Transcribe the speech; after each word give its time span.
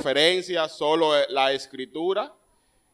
conferencia, 0.00 0.66
solo 0.66 1.12
la 1.28 1.52
escritura. 1.52 2.34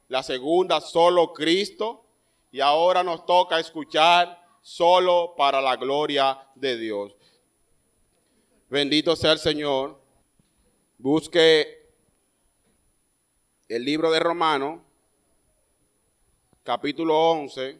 La 0.08 0.24
segunda, 0.24 0.80
solo 0.80 1.32
Cristo. 1.32 2.04
Y 2.51 2.60
ahora 2.60 3.04
nos 3.04 3.24
toca 3.24 3.60
escuchar 3.60 4.44
solo 4.60 5.34
para 5.37 5.61
la 5.61 5.76
gloria 5.76 6.37
de 6.56 6.76
Dios. 6.76 7.15
Bendito 8.69 9.15
sea 9.15 9.33
el 9.33 9.38
Señor. 9.38 10.01
Busque 10.98 11.92
el 13.69 13.84
libro 13.84 14.11
de 14.11 14.19
Romanos, 14.19 14.80
capítulo 16.65 17.30
11, 17.33 17.79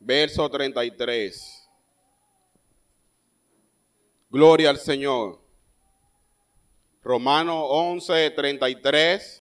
verso 0.00 0.50
33. 0.50 1.70
Gloria 4.28 4.68
al 4.70 4.78
Señor. 4.78 5.43
Romanos 7.04 7.66
11, 7.68 8.30
33. 8.30 9.42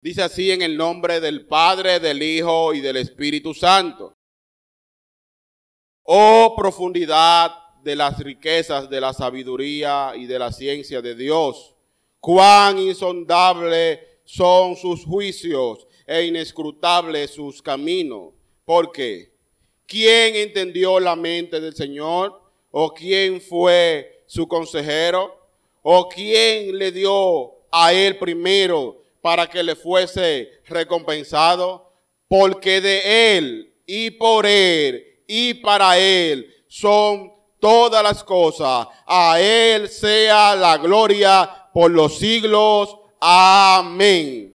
Dice 0.00 0.22
así 0.22 0.50
en 0.50 0.62
el 0.62 0.78
nombre 0.78 1.20
del 1.20 1.46
Padre, 1.46 2.00
del 2.00 2.22
Hijo 2.22 2.72
y 2.72 2.80
del 2.80 2.96
Espíritu 2.96 3.52
Santo. 3.52 4.14
Oh 6.04 6.54
profundidad 6.56 7.52
de 7.82 7.94
las 7.94 8.18
riquezas 8.18 8.88
de 8.88 8.98
la 8.98 9.12
sabiduría 9.12 10.12
y 10.16 10.24
de 10.24 10.38
la 10.38 10.52
ciencia 10.52 11.02
de 11.02 11.14
Dios. 11.14 11.74
Cuán 12.18 12.78
insondable 12.78 14.20
son 14.24 14.74
sus 14.76 15.04
juicios 15.04 15.86
e 16.06 16.24
inescrutables 16.24 17.30
sus 17.30 17.60
caminos. 17.60 18.32
¿Por 18.64 18.90
qué? 18.90 19.34
¿Quién 19.86 20.34
entendió 20.34 20.98
la 20.98 21.14
mente 21.14 21.60
del 21.60 21.74
Señor? 21.74 22.40
¿O 22.70 22.94
quién 22.94 23.42
fue 23.42 24.24
su 24.26 24.48
consejero? 24.48 25.43
¿O 25.86 26.08
quién 26.08 26.76
le 26.78 26.90
dio 26.90 27.52
a 27.70 27.92
él 27.92 28.18
primero 28.18 29.02
para 29.20 29.46
que 29.46 29.62
le 29.62 29.76
fuese 29.76 30.50
recompensado? 30.66 31.92
Porque 32.26 32.80
de 32.80 33.36
él 33.36 33.74
y 33.86 34.10
por 34.10 34.46
él 34.46 35.14
y 35.26 35.54
para 35.54 35.98
Él 35.98 36.52
son 36.68 37.32
todas 37.58 38.02
las 38.02 38.22
cosas. 38.24 38.88
A 39.06 39.40
Él 39.40 39.88
sea 39.88 40.54
la 40.54 40.78
gloria 40.78 41.68
por 41.72 41.90
los 41.90 42.18
siglos. 42.18 42.96
Amén. 43.20 44.52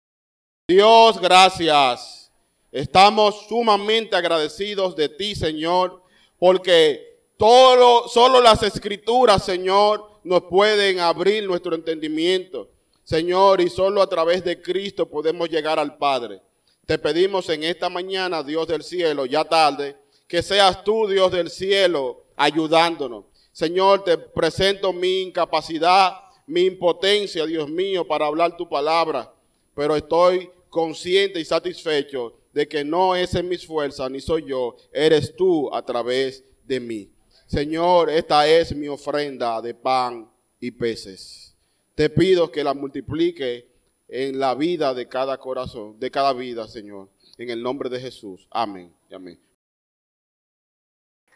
Dios, 0.67 1.19
gracias. 1.19 2.31
Estamos 2.71 3.45
sumamente 3.47 4.15
agradecidos 4.15 4.95
de 4.95 5.07
ti, 5.07 5.35
Señor, 5.35 6.01
porque 6.37 7.21
todo, 7.37 8.07
solo 8.09 8.41
las 8.41 8.63
escrituras, 8.63 9.45
Señor, 9.45 10.14
nos 10.25 10.45
pueden 10.45 10.99
abrir 10.99 11.45
nuestro 11.45 11.75
entendimiento. 11.75 12.67
Señor, 13.03 13.61
y 13.61 13.69
solo 13.69 14.01
a 14.01 14.09
través 14.09 14.43
de 14.43 14.59
Cristo 14.59 15.07
podemos 15.07 15.47
llegar 15.49 15.77
al 15.77 15.97
Padre. 15.97 16.41
Te 16.87 16.97
pedimos 16.97 17.47
en 17.49 17.63
esta 17.63 17.89
mañana, 17.89 18.41
Dios 18.41 18.67
del 18.67 18.83
cielo, 18.83 19.27
ya 19.27 19.45
tarde, 19.45 19.95
que 20.27 20.41
seas 20.41 20.83
tú, 20.83 21.07
Dios 21.07 21.31
del 21.31 21.51
cielo, 21.51 22.23
ayudándonos. 22.35 23.25
Señor, 23.51 24.03
te 24.03 24.17
presento 24.17 24.91
mi 24.91 25.21
incapacidad, 25.21 26.15
mi 26.47 26.61
impotencia, 26.61 27.45
Dios 27.45 27.69
mío, 27.69 28.05
para 28.05 28.25
hablar 28.25 28.57
tu 28.57 28.67
palabra, 28.67 29.31
pero 29.75 29.95
estoy 29.95 30.49
consciente 30.71 31.39
y 31.39 31.45
satisfecho 31.45 32.33
de 32.51 32.67
que 32.67 32.83
no 32.83 33.15
es 33.15 33.35
en 33.35 33.47
mis 33.47 33.65
fuerzas, 33.65 34.09
ni 34.09 34.21
soy 34.21 34.45
yo, 34.47 34.75
eres 34.91 35.35
tú 35.35 35.71
a 35.73 35.85
través 35.85 36.43
de 36.63 36.79
mí. 36.79 37.14
Señor, 37.55 38.09
esta 38.09 38.45
es 38.49 38.75
mi 38.75 38.89
ofrenda 38.89 39.61
de 39.61 39.73
pan 39.73 40.29
y 40.59 40.71
peces. 40.71 41.55
Te 41.95 42.09
pido 42.09 42.51
que 42.51 42.65
la 42.65 42.73
multiplique 42.73 43.71
en 44.09 44.37
la 44.37 44.55
vida 44.55 44.93
de 44.93 45.07
cada 45.07 45.37
corazón, 45.37 45.97
de 45.97 46.11
cada 46.11 46.33
vida, 46.33 46.67
Señor. 46.67 47.07
En 47.37 47.49
el 47.49 47.63
nombre 47.63 47.89
de 47.89 48.01
Jesús. 48.01 48.45
Amén. 48.51 48.93
Amén. 49.09 49.39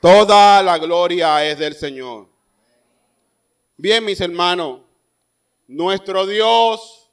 Toda 0.02 0.62
la 0.62 0.78
gloria 0.78 1.50
es 1.50 1.58
del 1.58 1.74
Señor. 1.74 2.28
Bien, 3.78 4.04
mis 4.04 4.20
hermanos, 4.20 4.82
nuestro 5.70 6.28
Dios 6.28 7.10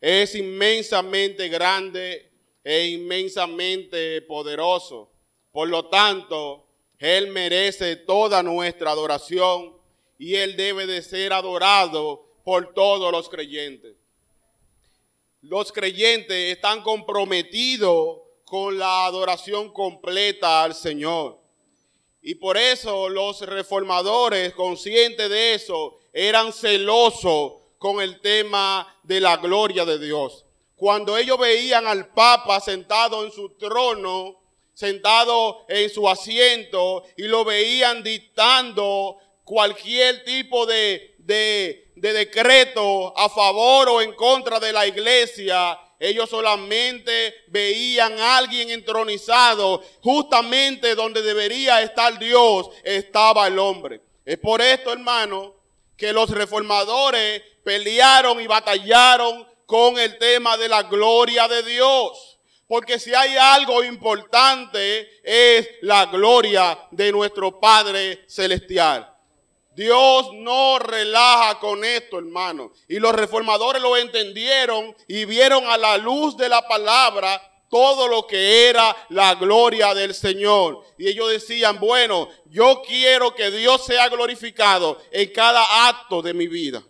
es 0.00 0.36
inmensamente 0.36 1.48
grande 1.48 2.30
e 2.62 2.86
inmensamente 2.90 4.22
poderoso. 4.22 5.10
Por 5.50 5.68
lo 5.68 5.86
tanto, 5.86 6.65
Él 6.98 7.28
merece 7.28 7.96
toda 7.96 8.42
nuestra 8.42 8.90
adoración 8.90 9.76
y 10.18 10.34
Él 10.36 10.56
debe 10.56 10.86
de 10.86 11.02
ser 11.02 11.32
adorado 11.32 12.26
por 12.44 12.72
todos 12.72 13.12
los 13.12 13.28
creyentes. 13.28 13.96
Los 15.42 15.72
creyentes 15.72 16.54
están 16.54 16.82
comprometidos 16.82 18.20
con 18.44 18.78
la 18.78 19.06
adoración 19.06 19.72
completa 19.72 20.62
al 20.62 20.74
Señor. 20.74 21.38
Y 22.22 22.36
por 22.36 22.56
eso 22.56 23.08
los 23.08 23.40
reformadores, 23.42 24.52
conscientes 24.54 25.28
de 25.28 25.54
eso, 25.54 25.98
eran 26.12 26.52
celosos 26.52 27.54
con 27.78 28.00
el 28.00 28.20
tema 28.20 28.98
de 29.02 29.20
la 29.20 29.36
gloria 29.36 29.84
de 29.84 29.98
Dios. 29.98 30.44
Cuando 30.74 31.16
ellos 31.16 31.38
veían 31.38 31.86
al 31.86 32.08
Papa 32.08 32.60
sentado 32.60 33.24
en 33.24 33.32
su 33.32 33.50
trono, 33.50 34.36
sentado 34.76 35.64
en 35.70 35.88
su 35.88 36.06
asiento, 36.06 37.02
y 37.16 37.22
lo 37.22 37.46
veían 37.46 38.02
dictando 38.02 39.16
cualquier 39.42 40.22
tipo 40.22 40.66
de, 40.66 41.14
de, 41.16 41.92
de 41.96 42.12
decreto 42.12 43.16
a 43.18 43.30
favor 43.30 43.88
o 43.88 44.02
en 44.02 44.12
contra 44.12 44.60
de 44.60 44.74
la 44.74 44.86
iglesia, 44.86 45.80
ellos 45.98 46.28
solamente 46.28 47.34
veían 47.46 48.18
a 48.18 48.36
alguien 48.36 48.68
entronizado. 48.68 49.82
Justamente 50.02 50.94
donde 50.94 51.22
debería 51.22 51.80
estar 51.80 52.18
Dios, 52.18 52.68
estaba 52.84 53.46
el 53.46 53.58
hombre. 53.58 54.02
Es 54.26 54.36
por 54.36 54.60
esto, 54.60 54.92
hermano, 54.92 55.54
que 55.96 56.12
los 56.12 56.28
reformadores 56.28 57.40
pelearon 57.64 58.42
y 58.42 58.46
batallaron 58.46 59.46
con 59.64 59.98
el 59.98 60.18
tema 60.18 60.58
de 60.58 60.68
la 60.68 60.82
gloria 60.82 61.48
de 61.48 61.62
Dios. 61.62 62.35
Porque 62.68 62.98
si 62.98 63.14
hay 63.14 63.36
algo 63.36 63.84
importante 63.84 65.08
es 65.22 65.68
la 65.82 66.06
gloria 66.06 66.78
de 66.90 67.12
nuestro 67.12 67.60
Padre 67.60 68.24
Celestial. 68.26 69.12
Dios 69.76 70.30
no 70.32 70.78
relaja 70.78 71.58
con 71.60 71.84
esto, 71.84 72.18
hermano. 72.18 72.72
Y 72.88 72.98
los 72.98 73.14
reformadores 73.14 73.82
lo 73.82 73.96
entendieron 73.96 74.96
y 75.06 75.26
vieron 75.26 75.66
a 75.66 75.76
la 75.76 75.98
luz 75.98 76.36
de 76.36 76.48
la 76.48 76.66
palabra 76.66 77.40
todo 77.68 78.08
lo 78.08 78.26
que 78.26 78.68
era 78.68 78.96
la 79.10 79.34
gloria 79.34 79.94
del 79.94 80.14
Señor. 80.14 80.82
Y 80.96 81.08
ellos 81.08 81.30
decían, 81.30 81.78
bueno, 81.78 82.28
yo 82.46 82.82
quiero 82.86 83.34
que 83.34 83.50
Dios 83.50 83.84
sea 83.84 84.08
glorificado 84.08 85.00
en 85.10 85.30
cada 85.32 85.88
acto 85.88 86.22
de 86.22 86.32
mi 86.32 86.48
vida. 86.48 86.82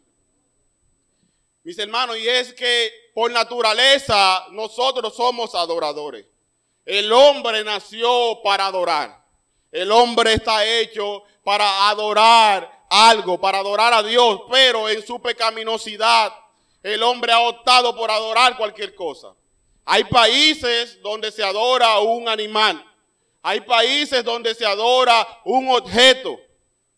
Mis 1.67 1.77
hermanos, 1.81 2.17
y 2.17 2.29
es 2.29 2.55
que 2.55 2.93
por 3.13 3.29
naturaleza 3.29 4.47
nosotros 4.53 5.17
somos 5.17 5.53
adoradores. 5.53 6.25
El 6.85 7.13
hombre 7.13 7.65
nació 7.65 8.41
para 8.45 8.67
adorar. 8.67 9.21
El 9.73 9.91
hombre 9.91 10.35
está 10.35 10.65
hecho 10.65 11.25
para 11.43 11.89
adorar 11.89 12.87
algo 12.89 13.41
para 13.41 13.59
adorar 13.59 13.93
a 13.95 14.05
Dios, 14.05 14.43
pero 14.49 14.89
en 14.89 15.05
su 15.05 15.21
pecaminosidad 15.21 16.33
el 16.85 17.03
hombre 17.03 17.33
ha 17.33 17.41
optado 17.41 17.97
por 17.97 18.13
adorar 18.13 18.57
cualquier 18.57 18.95
cosa. 18.95 19.35
Hay 19.85 20.05
países 20.05 21.03
donde 21.03 21.33
se 21.33 21.43
adora 21.43 21.99
un 21.99 22.29
animal. 22.29 22.81
Hay 23.43 23.61
países 23.63 24.23
donde 24.23 24.55
se 24.55 24.65
adora 24.65 25.27
un 25.45 25.69
objeto. 25.71 26.39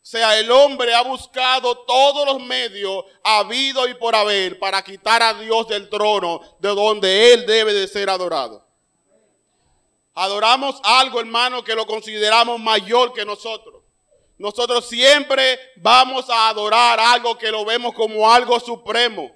Sea, 0.08 0.38
el 0.38 0.50
hombre 0.50 0.94
ha 0.94 1.02
buscado 1.02 1.80
todos 1.80 2.24
los 2.24 2.40
medios 2.40 3.04
habido 3.22 3.86
y 3.86 3.92
por 3.92 4.16
haber 4.16 4.58
para 4.58 4.82
quitar 4.82 5.22
a 5.22 5.34
Dios 5.34 5.68
del 5.68 5.90
trono 5.90 6.40
de 6.60 6.70
donde 6.70 7.34
Él 7.34 7.44
debe 7.44 7.74
de 7.74 7.86
ser 7.86 8.08
adorado. 8.08 8.66
Adoramos 10.14 10.80
algo, 10.82 11.20
hermano, 11.20 11.62
que 11.62 11.74
lo 11.74 11.86
consideramos 11.86 12.58
mayor 12.58 13.12
que 13.12 13.26
nosotros. 13.26 13.82
Nosotros 14.38 14.88
siempre 14.88 15.60
vamos 15.76 16.30
a 16.30 16.48
adorar 16.48 16.98
algo 16.98 17.36
que 17.36 17.50
lo 17.50 17.66
vemos 17.66 17.92
como 17.92 18.32
algo 18.32 18.58
supremo. 18.60 19.30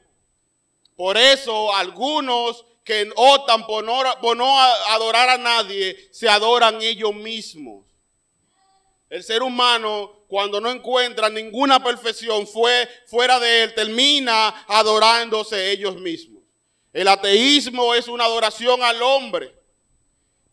Por 0.97 1.19
eso 1.19 1.77
algunos 1.77 2.65
que 2.83 3.13
optan 3.15 3.67
por 3.67 3.85
por 4.21 4.39
no 4.39 4.59
adorar 4.59 5.29
a 5.29 5.37
nadie, 5.37 6.09
se 6.13 6.31
adoran 6.31 6.81
ellos 6.81 7.15
mismos. 7.15 7.85
El 9.11 9.23
ser 9.23 9.43
humano, 9.43 10.22
cuando 10.33 10.63
no 10.63 10.71
encuentra 10.71 11.29
ninguna 11.29 11.85
perfección 11.85 12.47
fue, 12.47 12.89
fuera 13.07 13.39
de 13.39 13.65
él, 13.65 13.75
termina 13.75 14.65
adorándose 14.67 15.73
ellos 15.73 15.97
mismos. 15.97 16.43
El 16.91 17.09
ateísmo 17.09 17.95
es 17.95 18.09
una 18.09 18.25
adoración 18.25 18.83
al 18.83 19.03
hombre. 19.03 19.55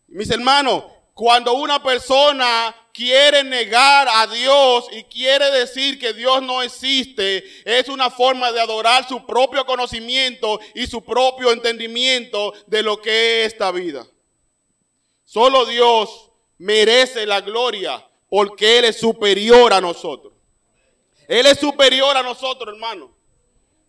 Mis 0.10 0.30
hermanos, 0.32 0.84
cuando 1.14 1.54
una 1.54 1.82
persona 1.82 2.76
quiere 2.92 3.42
negar 3.46 4.10
a 4.12 4.28
Dios 4.28 4.88
y 4.92 5.04
quiere 5.04 5.50
decir 5.50 5.98
que 5.98 6.12
Dios 6.12 6.42
no 6.42 6.62
existe, 6.62 7.46
es 7.64 7.88
una 7.88 8.10
forma 8.10 8.52
de 8.52 8.60
adorar 8.60 9.08
su 9.08 9.26
propio 9.26 9.66
conocimiento 9.66 10.60
y 10.76 10.88
su 10.88 11.06
propio 11.06 11.54
entendimiento 11.54 12.52
de 12.68 12.84
lo 12.84 13.02
que 13.02 13.46
es 13.46 13.54
esta 13.54 13.72
vida. 13.72 14.06
Solo 15.24 15.66
Dios 15.66 16.32
merece 16.58 17.26
la 17.26 17.40
gloria 17.40 18.09
porque 18.30 18.80
Él 18.80 18.86
es 18.86 19.00
superior 19.00 19.74
a 19.74 19.82
nosotros. 19.82 20.34
Él 21.28 21.46
es 21.46 21.60
superior 21.60 22.16
a 22.16 22.24
nosotros, 22.24 22.74
hermano. 22.74 23.12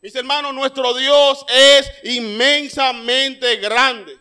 Mis 0.02 0.14
hermanos, 0.14 0.54
nuestro 0.54 0.94
Dios 0.94 1.44
es 1.48 1.90
inmensamente 2.04 3.56
grande. 3.56 4.18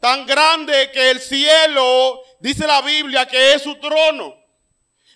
Tan 0.00 0.26
grande 0.26 0.90
que 0.92 1.10
el 1.10 1.20
cielo, 1.20 2.20
dice 2.40 2.66
la 2.66 2.82
Biblia, 2.82 3.26
que 3.26 3.54
es 3.54 3.62
su 3.62 3.76
trono. 3.76 4.36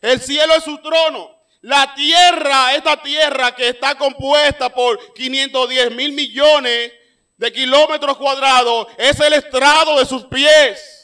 El 0.00 0.20
cielo 0.20 0.54
es 0.54 0.64
su 0.64 0.78
trono. 0.78 1.36
La 1.62 1.94
tierra, 1.94 2.74
esta 2.74 3.02
tierra 3.02 3.54
que 3.54 3.68
está 3.68 3.96
compuesta 3.96 4.72
por 4.72 5.12
510 5.14 5.90
mil 5.92 6.12
millones 6.12 6.92
de 7.36 7.52
kilómetros 7.52 8.16
cuadrados, 8.16 8.86
es 8.96 9.18
el 9.20 9.34
estrado 9.34 9.98
de 9.98 10.06
sus 10.06 10.24
pies. 10.26 10.99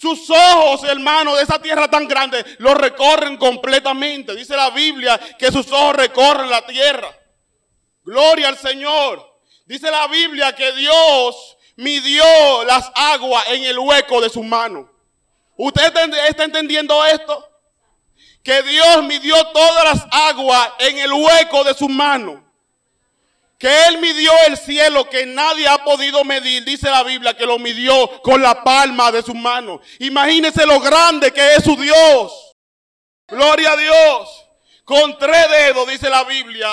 Sus 0.00 0.30
ojos, 0.30 0.82
hermano, 0.84 1.36
de 1.36 1.42
esa 1.42 1.60
tierra 1.60 1.86
tan 1.86 2.08
grande, 2.08 2.42
lo 2.56 2.72
recorren 2.72 3.36
completamente. 3.36 4.34
Dice 4.34 4.56
la 4.56 4.70
Biblia 4.70 5.20
que 5.38 5.52
sus 5.52 5.70
ojos 5.70 5.94
recorren 5.94 6.48
la 6.48 6.64
tierra. 6.64 7.14
Gloria 8.02 8.48
al 8.48 8.56
Señor. 8.56 9.22
Dice 9.66 9.90
la 9.90 10.06
Biblia 10.06 10.54
que 10.54 10.72
Dios 10.72 11.58
midió 11.76 12.24
las 12.64 12.90
aguas 12.94 13.44
en 13.48 13.64
el 13.64 13.78
hueco 13.78 14.22
de 14.22 14.30
su 14.30 14.42
mano. 14.42 14.90
¿Usted 15.58 15.92
está 16.30 16.44
entendiendo 16.44 17.04
esto? 17.04 17.46
Que 18.42 18.62
Dios 18.62 19.04
midió 19.04 19.36
todas 19.48 19.84
las 19.84 20.06
aguas 20.10 20.70
en 20.78 20.96
el 20.96 21.12
hueco 21.12 21.62
de 21.62 21.74
su 21.74 21.90
mano 21.90 22.49
que 23.60 23.68
Él 23.88 23.98
midió 23.98 24.32
el 24.46 24.56
cielo 24.56 25.04
que 25.10 25.26
nadie 25.26 25.68
ha 25.68 25.84
podido 25.84 26.24
medir, 26.24 26.64
dice 26.64 26.88
la 26.90 27.02
Biblia 27.02 27.36
que 27.36 27.44
lo 27.44 27.58
midió 27.58 28.22
con 28.22 28.40
la 28.40 28.64
palma 28.64 29.12
de 29.12 29.22
su 29.22 29.34
mano. 29.34 29.82
Imagínese 29.98 30.64
lo 30.64 30.80
grande 30.80 31.30
que 31.30 31.56
es 31.56 31.62
su 31.62 31.76
Dios. 31.76 32.56
Gloria 33.28 33.72
a 33.72 33.76
Dios. 33.76 34.46
Con 34.82 35.18
tres 35.18 35.50
dedos, 35.50 35.86
dice 35.88 36.08
la 36.08 36.24
Biblia, 36.24 36.70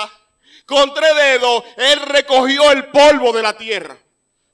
con 0.64 0.94
tres 0.94 1.14
dedos, 1.14 1.62
Él 1.76 2.00
recogió 2.00 2.72
el 2.72 2.86
polvo 2.86 3.34
de 3.34 3.42
la 3.42 3.52
tierra. 3.52 3.98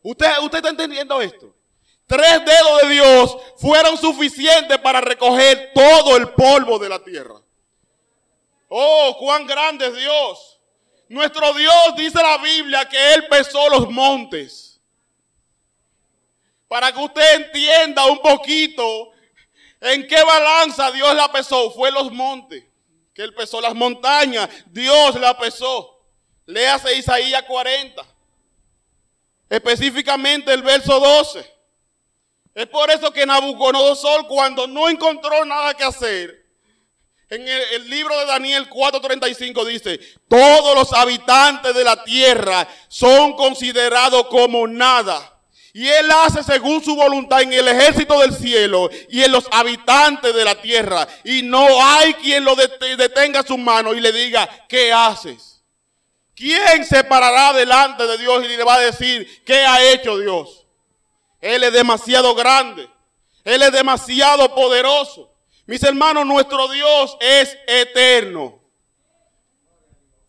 ¿Usted, 0.02 0.26
usted 0.42 0.58
está 0.58 0.70
entendiendo 0.70 1.20
esto? 1.22 1.54
Tres 2.04 2.44
dedos 2.44 2.82
de 2.82 2.88
Dios 2.88 3.36
fueron 3.58 3.96
suficientes 3.96 4.76
para 4.78 5.00
recoger 5.00 5.70
todo 5.72 6.16
el 6.16 6.30
polvo 6.30 6.80
de 6.80 6.88
la 6.88 6.98
tierra. 6.98 7.36
Oh, 8.68 9.16
cuán 9.20 9.46
grande 9.46 9.86
es 9.86 9.94
Dios. 9.94 10.53
Nuestro 11.14 11.54
Dios 11.54 11.94
dice 11.96 12.20
la 12.20 12.38
Biblia 12.38 12.88
que 12.88 13.14
Él 13.14 13.28
pesó 13.28 13.68
los 13.68 13.88
montes. 13.88 14.80
Para 16.66 16.90
que 16.90 16.98
usted 16.98 17.36
entienda 17.36 18.04
un 18.06 18.18
poquito 18.18 19.12
en 19.80 20.08
qué 20.08 20.20
balanza 20.24 20.90
Dios 20.90 21.14
la 21.14 21.30
pesó. 21.30 21.70
Fue 21.70 21.92
los 21.92 22.10
montes. 22.10 22.64
Que 23.14 23.22
Él 23.22 23.32
pesó 23.32 23.60
las 23.60 23.76
montañas. 23.76 24.48
Dios 24.66 25.14
la 25.20 25.38
pesó. 25.38 26.04
Léase 26.46 26.96
Isaías 26.96 27.44
40. 27.44 28.04
Específicamente 29.48 30.52
el 30.52 30.62
verso 30.62 30.98
12. 30.98 31.48
Es 32.56 32.66
por 32.66 32.90
eso 32.90 33.12
que 33.12 33.24
Nabucodonosor 33.24 34.26
cuando 34.26 34.66
no 34.66 34.88
encontró 34.88 35.44
nada 35.44 35.74
que 35.74 35.84
hacer, 35.84 36.43
en 37.34 37.48
el, 37.48 37.90
libro 37.90 38.18
de 38.18 38.26
Daniel 38.26 38.68
4:35 38.68 39.64
dice, 39.66 39.98
todos 40.28 40.74
los 40.74 40.92
habitantes 40.92 41.74
de 41.74 41.84
la 41.84 42.02
tierra 42.04 42.66
son 42.88 43.34
considerados 43.34 44.26
como 44.28 44.66
nada. 44.66 45.30
Y 45.72 45.88
Él 45.88 46.08
hace 46.12 46.44
según 46.44 46.82
su 46.84 46.94
voluntad 46.94 47.42
en 47.42 47.52
el 47.52 47.66
ejército 47.66 48.20
del 48.20 48.32
cielo 48.32 48.88
y 49.08 49.24
en 49.24 49.32
los 49.32 49.48
habitantes 49.50 50.32
de 50.32 50.44
la 50.44 50.54
tierra. 50.60 51.08
Y 51.24 51.42
no 51.42 51.66
hay 51.84 52.14
quien 52.14 52.44
lo 52.44 52.54
detenga 52.54 53.42
su 53.42 53.58
mano 53.58 53.92
y 53.92 54.00
le 54.00 54.12
diga, 54.12 54.48
¿qué 54.68 54.92
haces? 54.92 55.62
¿Quién 56.36 56.84
se 56.84 57.02
parará 57.02 57.52
delante 57.52 58.06
de 58.06 58.18
Dios 58.18 58.44
y 58.44 58.48
le 58.48 58.62
va 58.62 58.76
a 58.76 58.80
decir, 58.80 59.42
¿qué 59.44 59.66
ha 59.66 59.82
hecho 59.92 60.16
Dios? 60.18 60.64
Él 61.40 61.64
es 61.64 61.72
demasiado 61.72 62.36
grande. 62.36 62.88
Él 63.42 63.60
es 63.60 63.72
demasiado 63.72 64.54
poderoso. 64.54 65.33
Mis 65.66 65.82
hermanos, 65.82 66.26
nuestro 66.26 66.68
Dios 66.68 67.16
es 67.20 67.56
eterno. 67.66 68.60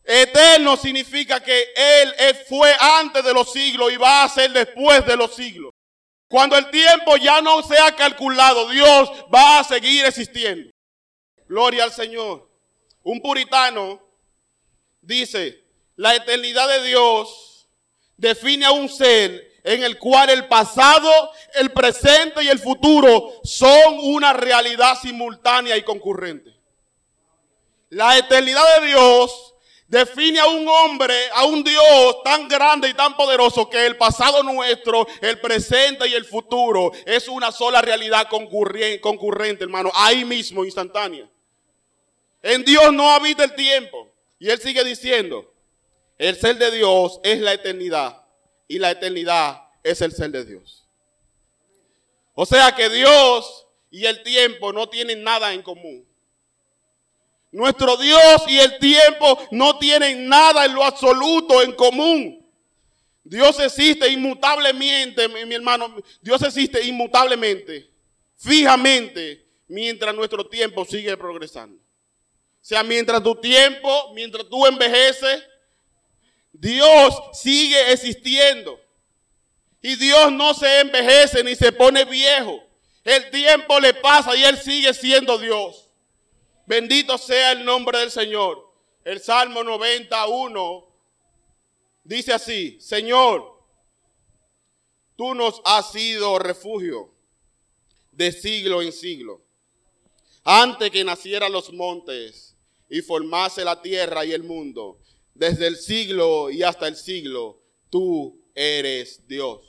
Eterno 0.04 0.78
significa 0.78 1.42
que 1.42 1.74
Él 1.76 2.14
fue 2.48 2.72
antes 2.80 3.24
de 3.24 3.34
los 3.34 3.52
siglos 3.52 3.92
y 3.92 3.98
va 3.98 4.24
a 4.24 4.30
ser 4.30 4.52
después 4.52 5.06
de 5.06 5.18
los 5.18 5.36
siglos. 5.36 5.74
Cuando 6.28 6.58
el 6.58 6.70
tiempo 6.70 7.18
ya 7.18 7.42
no 7.42 7.64
sea 7.64 7.96
calculado, 7.96 8.70
Dios 8.70 9.10
va 9.34 9.60
a 9.60 9.64
seguir 9.64 10.06
existiendo. 10.06 10.72
Gloria 11.48 11.84
al 11.84 11.92
Señor. 11.92 12.50
Un 13.04 13.22
puritano 13.22 14.02
dice, 15.02 15.64
la 15.96 16.16
eternidad 16.16 16.68
de 16.68 16.88
Dios 16.88 17.68
define 18.18 18.66
a 18.66 18.72
un 18.72 18.90
ser 18.90 19.55
en 19.66 19.84
el 19.84 19.98
cual 19.98 20.30
el 20.30 20.48
pasado, 20.48 21.10
el 21.56 21.72
presente 21.72 22.44
y 22.44 22.48
el 22.48 22.60
futuro 22.60 23.34
son 23.44 23.98
una 24.00 24.32
realidad 24.32 24.96
simultánea 25.02 25.76
y 25.76 25.82
concurrente. 25.82 26.54
La 27.90 28.16
eternidad 28.16 28.80
de 28.80 28.88
Dios 28.88 29.56
define 29.88 30.40
a 30.40 30.46
un 30.46 30.68
hombre, 30.68 31.16
a 31.34 31.46
un 31.46 31.64
Dios 31.64 32.24
tan 32.24 32.48
grande 32.48 32.90
y 32.90 32.94
tan 32.94 33.18
poderoso 33.18 33.68
que 33.68 33.88
el 33.88 33.98
pasado 33.98 34.44
nuestro, 34.44 35.08
el 35.20 35.42
presente 35.42 36.08
y 36.08 36.14
el 36.14 36.26
futuro 36.26 36.92
es 37.04 37.28
una 37.28 37.52
sola 37.52 37.82
realidad 37.82 38.28
concurrente, 38.30 39.64
hermano, 39.64 39.92
ahí 39.96 40.26
mismo, 40.26 40.64
instantánea. 40.64 41.28
En 42.44 42.64
Dios 42.64 42.94
no 42.94 43.10
habita 43.10 43.44
el 43.44 43.56
tiempo. 43.56 44.12
Y 44.38 44.50
él 44.52 44.60
sigue 44.60 44.84
diciendo, 44.84 45.52
el 46.20 46.36
ser 46.36 46.58
de 46.58 46.70
Dios 46.70 47.20
es 47.24 47.40
la 47.40 47.54
eternidad 47.54 48.25
y 48.68 48.80
la 48.80 48.92
eternidad 48.92 49.62
es 49.84 50.02
el 50.02 50.12
ser 50.12 50.32
de 50.32 50.46
Dios. 50.46 50.84
O 52.34 52.46
sea 52.46 52.76
que 52.76 52.90
Dios 52.90 53.66
y 53.90 54.06
el 54.06 54.24
tiempo 54.24 54.74
no 54.74 54.90
tienen 54.90 55.24
nada 55.24 55.54
en 55.54 55.62
común. 55.62 56.06
Nuestro 57.52 57.96
Dios 57.96 58.44
y 58.48 58.60
el 58.60 58.78
tiempo 58.80 59.40
no 59.52 59.80
tienen 59.80 60.28
nada 60.28 60.66
en 60.66 60.74
lo 60.74 60.84
absoluto 60.84 61.62
en 61.62 61.72
común. 61.72 62.46
Dios 63.24 63.58
existe 63.60 64.10
inmutablemente, 64.10 65.28
mi, 65.30 65.56
hermano. 65.56 65.96
Dios 66.22 66.42
existe 66.44 66.84
inmutablemente, 66.84 67.90
fijamente, 68.36 69.46
mientras 69.68 70.14
nuestro 70.14 70.46
tiempo 70.46 70.84
sigue 70.84 71.16
progresando. 71.16 71.78
O 71.78 72.68
sea, 72.68 72.84
mientras 72.84 73.24
tu 73.24 73.36
tiempo, 73.36 74.12
mientras 74.14 74.48
tú 74.50 74.66
envejeces, 74.68 75.44
Dios 76.60 77.14
sigue 77.34 77.92
existiendo. 77.92 78.80
Y 79.82 79.96
Dios 79.98 80.32
no 80.32 80.54
se 80.54 80.80
envejece 80.80 81.44
ni 81.44 81.56
se 81.56 81.72
pone 81.72 82.06
viejo. 82.06 82.64
El 83.04 83.30
tiempo 83.30 83.80
le 83.80 83.94
pasa 83.94 84.36
y 84.36 84.44
Él 84.44 84.58
sigue 84.58 84.94
siendo 84.94 85.38
Dios. 85.38 85.90
Bendito 86.66 87.18
sea 87.18 87.52
el 87.52 87.64
nombre 87.64 88.00
del 88.00 88.10
Señor. 88.10 88.74
El 89.04 89.22
Salmo 89.22 89.64
91 89.64 90.88
dice 92.04 92.34
así, 92.34 92.80
Señor, 92.82 93.62
tú 95.16 95.36
nos 95.36 95.62
has 95.64 95.92
sido 95.92 96.40
refugio 96.40 97.14
de 98.12 98.32
siglo 98.32 98.82
en 98.82 98.92
siglo. 98.92 99.42
Antes 100.44 100.90
que 100.90 101.04
nacieran 101.04 101.52
los 101.52 101.72
montes 101.72 102.56
y 102.90 103.02
formase 103.02 103.64
la 103.64 103.82
tierra 103.82 104.26
y 104.26 104.32
el 104.32 104.44
mundo, 104.44 105.00
desde 105.36 105.68
el 105.68 105.76
siglo 105.76 106.50
y 106.50 106.64
hasta 106.64 106.88
el 106.88 106.96
siglo, 106.96 107.60
tú 107.90 108.42
eres 108.56 109.28
Dios. 109.28 109.60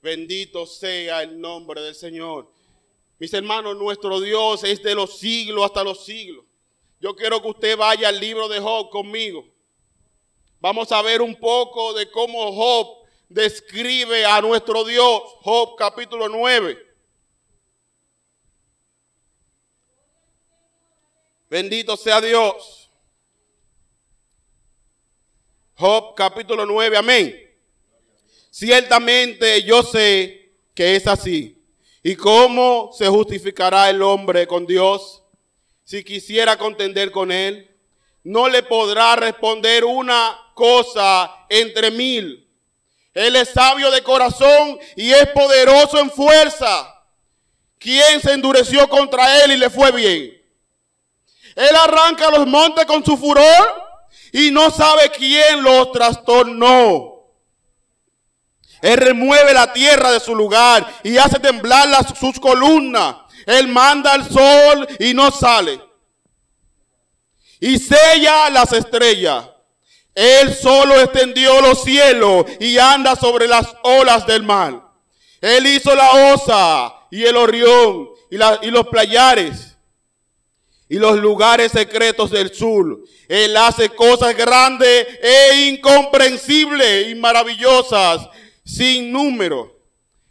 Bendito 0.00 0.64
sea 0.64 1.22
el 1.24 1.40
nombre 1.40 1.82
del 1.82 1.94
Señor. 1.94 2.50
Mis 3.18 3.34
hermanos, 3.34 3.76
nuestro 3.76 4.20
Dios 4.20 4.62
es 4.62 4.80
de 4.82 4.94
los 4.94 5.18
siglos 5.18 5.64
hasta 5.64 5.82
los 5.82 6.04
siglos. 6.04 6.44
Yo 7.00 7.14
quiero 7.16 7.42
que 7.42 7.48
usted 7.48 7.76
vaya 7.76 8.08
al 8.08 8.20
libro 8.20 8.48
de 8.48 8.60
Job 8.60 8.90
conmigo. 8.90 9.44
Vamos 10.60 10.90
a 10.92 11.02
ver 11.02 11.20
un 11.20 11.34
poco 11.34 11.92
de 11.94 12.08
cómo 12.10 12.52
Job 12.52 13.08
describe 13.28 14.24
a 14.24 14.40
nuestro 14.40 14.84
Dios. 14.84 15.22
Job 15.42 15.74
capítulo 15.76 16.28
9. 16.28 16.78
Bendito 21.50 21.96
sea 21.96 22.20
Dios. 22.20 22.77
Job 25.78 26.16
capítulo 26.16 26.66
9, 26.66 26.96
amén. 26.96 27.40
Ciertamente 28.50 29.62
yo 29.62 29.84
sé 29.84 30.50
que 30.74 30.96
es 30.96 31.06
así. 31.06 31.56
¿Y 32.02 32.16
cómo 32.16 32.90
se 32.92 33.06
justificará 33.06 33.88
el 33.88 34.02
hombre 34.02 34.48
con 34.48 34.66
Dios 34.66 35.22
si 35.84 36.02
quisiera 36.02 36.58
contender 36.58 37.12
con 37.12 37.30
él? 37.30 37.70
No 38.24 38.48
le 38.48 38.64
podrá 38.64 39.14
responder 39.14 39.84
una 39.84 40.36
cosa 40.52 41.46
entre 41.48 41.92
mil. 41.92 42.44
Él 43.14 43.36
es 43.36 43.50
sabio 43.50 43.92
de 43.92 44.02
corazón 44.02 44.80
y 44.96 45.12
es 45.12 45.28
poderoso 45.28 46.00
en 46.00 46.10
fuerza. 46.10 46.92
¿Quién 47.78 48.20
se 48.20 48.32
endureció 48.32 48.88
contra 48.88 49.44
él 49.44 49.52
y 49.52 49.56
le 49.56 49.70
fue 49.70 49.92
bien? 49.92 50.42
Él 51.54 51.76
arranca 51.76 52.30
los 52.32 52.48
montes 52.48 52.84
con 52.84 53.04
su 53.04 53.16
furor 53.16 53.87
y 54.32 54.50
no 54.50 54.70
sabe 54.70 55.10
quién 55.10 55.62
los 55.62 55.92
trastornó. 55.92 57.18
Él 58.80 58.96
remueve 58.96 59.52
la 59.52 59.72
tierra 59.72 60.12
de 60.12 60.20
su 60.20 60.34
lugar 60.34 60.86
y 61.02 61.16
hace 61.18 61.38
temblar 61.40 61.88
sus 62.16 62.38
columnas. 62.38 63.16
Él 63.46 63.68
manda 63.68 64.14
el 64.14 64.24
sol 64.24 64.86
y 64.98 65.14
no 65.14 65.30
sale. 65.30 65.80
Y 67.60 67.78
sella 67.78 68.50
las 68.50 68.72
estrellas. 68.72 69.46
Él 70.14 70.54
solo 70.54 71.00
extendió 71.00 71.60
los 71.60 71.82
cielos 71.82 72.44
y 72.60 72.78
anda 72.78 73.16
sobre 73.16 73.46
las 73.46 73.74
olas 73.82 74.26
del 74.26 74.42
mar. 74.42 74.82
Él 75.40 75.66
hizo 75.66 75.94
la 75.94 76.34
osa 76.34 76.94
y 77.10 77.24
el 77.24 77.36
orión 77.36 78.08
y, 78.30 78.36
y 78.66 78.70
los 78.70 78.86
playares 78.88 79.67
y 80.88 80.96
los 80.96 81.18
lugares 81.18 81.72
secretos 81.72 82.30
del 82.30 82.54
sur. 82.54 83.04
Él 83.28 83.56
hace 83.56 83.90
cosas 83.90 84.36
grandes 84.36 85.06
e 85.22 85.68
incomprensibles 85.68 87.08
y 87.08 87.14
maravillosas 87.14 88.28
sin 88.64 89.12
número. 89.12 89.76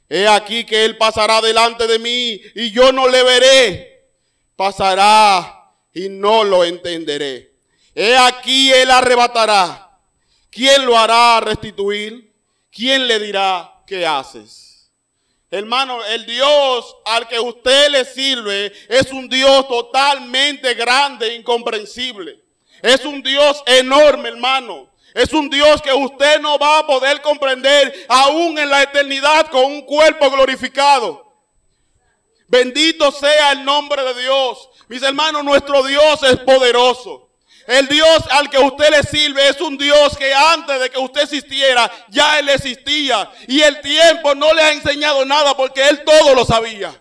He 0.09 0.27
aquí 0.27 0.65
que 0.65 0.85
Él 0.85 0.97
pasará 0.97 1.41
delante 1.41 1.85
de 1.85 1.99
mí 1.99 2.41
y 2.55 2.71
yo 2.71 2.91
no 2.91 3.07
le 3.07 3.23
veré. 3.23 4.09
Pasará 4.55 5.73
y 5.93 6.09
no 6.09 6.43
lo 6.43 6.63
entenderé. 6.63 7.51
He 7.93 8.15
aquí 8.15 8.71
Él 8.71 8.89
arrebatará. 8.89 9.99
¿Quién 10.49 10.85
lo 10.85 10.97
hará 10.97 11.39
restituir? 11.39 12.33
¿Quién 12.71 13.07
le 13.07 13.19
dirá 13.19 13.83
qué 13.85 14.05
haces? 14.05 14.66
Hermano, 15.57 16.05
el 16.05 16.25
Dios 16.25 16.95
al 17.03 17.27
que 17.27 17.39
usted 17.39 17.89
le 17.89 18.05
sirve 18.05 18.71
es 18.87 19.11
un 19.11 19.27
Dios 19.27 19.67
totalmente 19.67 20.75
grande 20.75 21.27
e 21.27 21.35
incomprensible. 21.35 22.39
Es 22.81 23.03
un 23.05 23.23
Dios 23.23 23.63
enorme, 23.65 24.29
hermano. 24.29 24.87
Es 25.15 25.33
un 25.33 25.49
Dios 25.49 25.81
que 25.81 25.91
usted 25.91 26.39
no 26.41 26.59
va 26.59 26.79
a 26.79 26.85
poder 26.85 27.21
comprender 27.23 28.05
aún 28.07 28.59
en 28.59 28.69
la 28.69 28.83
eternidad 28.83 29.47
con 29.47 29.65
un 29.65 29.81
cuerpo 29.81 30.29
glorificado. 30.29 31.25
Bendito 32.47 33.11
sea 33.11 33.53
el 33.53 33.65
nombre 33.65 34.03
de 34.03 34.21
Dios. 34.21 34.69
Mis 34.87 35.01
hermanos, 35.01 35.43
nuestro 35.43 35.81
Dios 35.83 36.21
es 36.21 36.37
poderoso. 36.37 37.26
El 37.67 37.89
Dios 37.89 38.24
al 38.31 38.50
que 38.50 38.57
usted 38.57 38.89
le 38.89 39.03
sirve 39.03 39.50
es 39.50 39.59
un 39.59 39.77
Dios 39.77 40.17
que 40.17 40.33
antes 40.33 40.79
de 40.79 40.89
que 40.89 40.97
usted 40.97 41.24
existiera, 41.24 41.91
ya 42.07 42.39
Él 42.39 42.47
existía. 42.47 43.29
Y 43.45 43.59
el 43.59 43.81
tiempo 43.81 44.33
no 44.33 44.53
le 44.53 44.62
ha 44.62 44.71
enseñado 44.71 45.25
nada 45.25 45.55
porque 45.55 45.86
Él 45.86 46.01
todo 46.05 46.33
lo 46.33 46.45
sabía. 46.45 46.97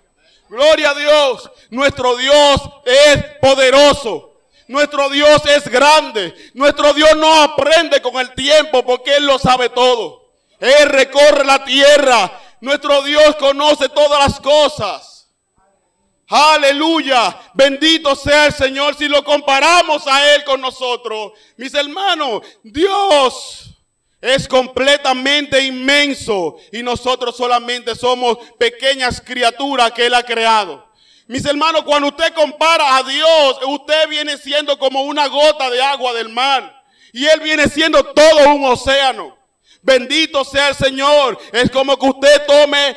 Gloria 0.49 0.91
a 0.91 0.95
Dios. 0.95 1.51
Nuestro 1.71 2.17
Dios 2.17 2.61
es 2.85 3.25
poderoso. 3.41 4.41
Nuestro 4.67 5.09
Dios 5.09 5.41
es 5.47 5.69
grande. 5.69 6.35
Nuestro 6.55 6.93
Dios 6.95 7.17
no 7.17 7.43
aprende 7.43 8.03
con 8.03 8.17
el 8.17 8.35
tiempo 8.35 8.85
porque 8.85 9.17
Él 9.19 9.25
lo 9.25 9.39
sabe 9.39 9.69
todo. 9.69 10.33
Él 10.59 10.89
recorre 10.89 11.45
la 11.45 11.65
tierra. 11.65 12.41
Nuestro 12.61 13.03
Dios 13.03 13.37
conoce 13.37 13.89
todas 13.89 14.19
las 14.19 14.41
cosas. 14.41 15.16
Aleluya. 16.29 17.39
Bendito 17.55 18.17
sea 18.17 18.47
el 18.47 18.53
Señor 18.53 18.97
si 18.97 19.09
lo 19.09 19.23
comparamos 19.25 20.07
a 20.07 20.35
Él 20.35 20.45
con 20.45 20.61
nosotros. 20.61 21.33
Mis 21.57 21.73
hermanos, 21.75 22.43
Dios 22.65 23.71
es 24.21 24.49
completamente 24.49 25.63
inmenso 25.63 26.57
y 26.73 26.83
nosotros 26.83 27.37
solamente 27.37 27.95
somos 27.95 28.39
pequeñas 28.59 29.21
criaturas 29.21 29.93
que 29.93 30.07
Él 30.07 30.15
ha 30.15 30.25
creado. 30.25 30.85
Mis 31.29 31.45
hermanos, 31.45 31.83
cuando 31.85 32.09
usted 32.09 32.33
compara 32.35 32.97
a 32.97 33.03
Dios, 33.03 33.59
usted 33.67 34.09
viene 34.09 34.37
siendo 34.37 34.79
como 34.79 35.03
una 35.03 35.27
gota 35.29 35.71
de 35.71 35.83
agua 35.83 36.13
del 36.13 36.29
mar 36.29 36.85
y 37.13 37.27
Él 37.27 37.41
viene 37.41 37.69
siendo 37.69 38.03
todo 38.03 38.55
un 38.55 38.65
océano. 38.65 39.37
Bendito 39.83 40.45
sea 40.45 40.71
el 40.71 40.75
Señor. 40.75 41.39
Es 41.53 41.71
como 41.71 41.97
que 41.97 42.07
usted 42.07 42.47
tome 42.47 42.97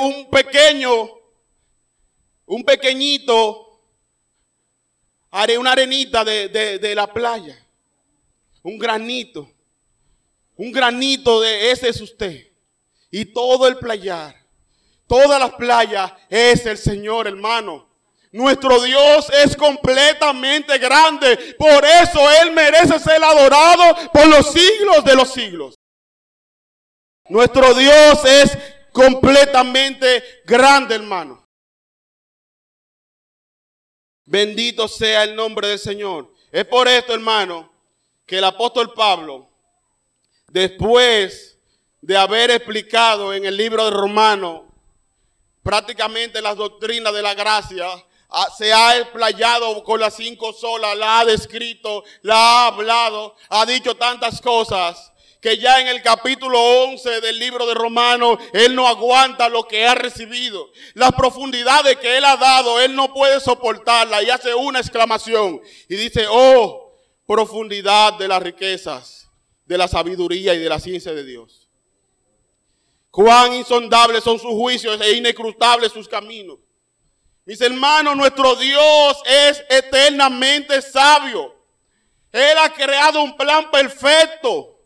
un 0.00 0.30
pequeño 0.30 1.17
un 2.48 2.64
pequeñito, 2.64 3.78
haré 5.30 5.58
una 5.58 5.72
arenita 5.72 6.24
de, 6.24 6.48
de, 6.48 6.94
la 6.94 7.06
playa, 7.06 7.56
un 8.62 8.78
granito, 8.78 9.50
un 10.56 10.72
granito 10.72 11.40
de 11.40 11.70
ese 11.70 11.90
es 11.90 12.00
usted. 12.00 12.46
Y 13.10 13.26
todo 13.26 13.68
el 13.68 13.76
playar, 13.76 14.34
todas 15.06 15.38
las 15.38 15.52
playas 15.52 16.12
es 16.28 16.64
el 16.66 16.78
Señor, 16.78 17.26
hermano. 17.26 17.86
Nuestro 18.32 18.82
Dios 18.82 19.30
es 19.30 19.56
completamente 19.56 20.76
grande. 20.78 21.54
Por 21.58 21.84
eso 21.84 22.30
Él 22.42 22.52
merece 22.52 22.98
ser 22.98 23.22
adorado 23.22 24.10
por 24.12 24.26
los 24.26 24.52
siglos 24.52 25.04
de 25.04 25.14
los 25.14 25.32
siglos. 25.32 25.74
Nuestro 27.28 27.72
Dios 27.74 28.24
es 28.24 28.58
completamente 28.92 30.22
grande, 30.44 30.94
hermano. 30.94 31.47
Bendito 34.30 34.86
sea 34.88 35.24
el 35.24 35.34
nombre 35.34 35.68
del 35.68 35.78
Señor. 35.78 36.30
Es 36.52 36.66
por 36.66 36.86
esto, 36.86 37.14
hermano, 37.14 37.72
que 38.26 38.36
el 38.36 38.44
apóstol 38.44 38.92
Pablo, 38.92 39.48
después 40.48 41.56
de 42.02 42.14
haber 42.14 42.50
explicado 42.50 43.32
en 43.32 43.46
el 43.46 43.56
libro 43.56 43.86
de 43.86 43.90
Romano 43.90 44.66
prácticamente 45.62 46.42
las 46.42 46.56
doctrinas 46.56 47.14
de 47.14 47.22
la 47.22 47.32
gracia, 47.32 47.86
se 48.58 48.70
ha 48.70 48.98
explayado 48.98 49.82
con 49.82 49.98
las 49.98 50.14
cinco 50.16 50.52
solas, 50.52 50.94
la 50.98 51.20
ha 51.20 51.24
descrito, 51.24 52.04
la 52.20 52.34
ha 52.34 52.66
hablado, 52.66 53.34
ha 53.48 53.64
dicho 53.64 53.96
tantas 53.96 54.42
cosas 54.42 55.10
que 55.40 55.58
ya 55.58 55.80
en 55.80 55.88
el 55.88 56.02
capítulo 56.02 56.60
11 56.84 57.20
del 57.20 57.38
libro 57.38 57.66
de 57.66 57.74
Romanos, 57.74 58.38
Él 58.52 58.74
no 58.74 58.88
aguanta 58.88 59.48
lo 59.48 59.68
que 59.68 59.86
ha 59.86 59.94
recibido. 59.94 60.70
Las 60.94 61.12
profundidades 61.12 61.96
que 61.98 62.16
Él 62.16 62.24
ha 62.24 62.36
dado, 62.36 62.80
Él 62.80 62.96
no 62.96 63.12
puede 63.14 63.40
soportarla 63.40 64.22
y 64.22 64.30
hace 64.30 64.54
una 64.54 64.80
exclamación 64.80 65.60
y 65.88 65.96
dice, 65.96 66.26
oh, 66.28 66.96
profundidad 67.26 68.14
de 68.14 68.26
las 68.26 68.42
riquezas, 68.42 69.28
de 69.64 69.78
la 69.78 69.86
sabiduría 69.86 70.54
y 70.54 70.58
de 70.58 70.68
la 70.68 70.80
ciencia 70.80 71.12
de 71.12 71.24
Dios. 71.24 71.68
Cuán 73.10 73.52
insondables 73.52 74.24
son 74.24 74.38
sus 74.38 74.50
juicios 74.50 75.00
e 75.00 75.12
inescrutables 75.12 75.92
sus 75.92 76.08
caminos. 76.08 76.58
Mis 77.44 77.60
hermanos, 77.60 78.16
nuestro 78.16 78.54
Dios 78.56 79.22
es 79.24 79.64
eternamente 79.70 80.82
sabio. 80.82 81.54
Él 82.30 82.58
ha 82.58 82.72
creado 82.72 83.22
un 83.22 83.36
plan 83.36 83.70
perfecto. 83.70 84.77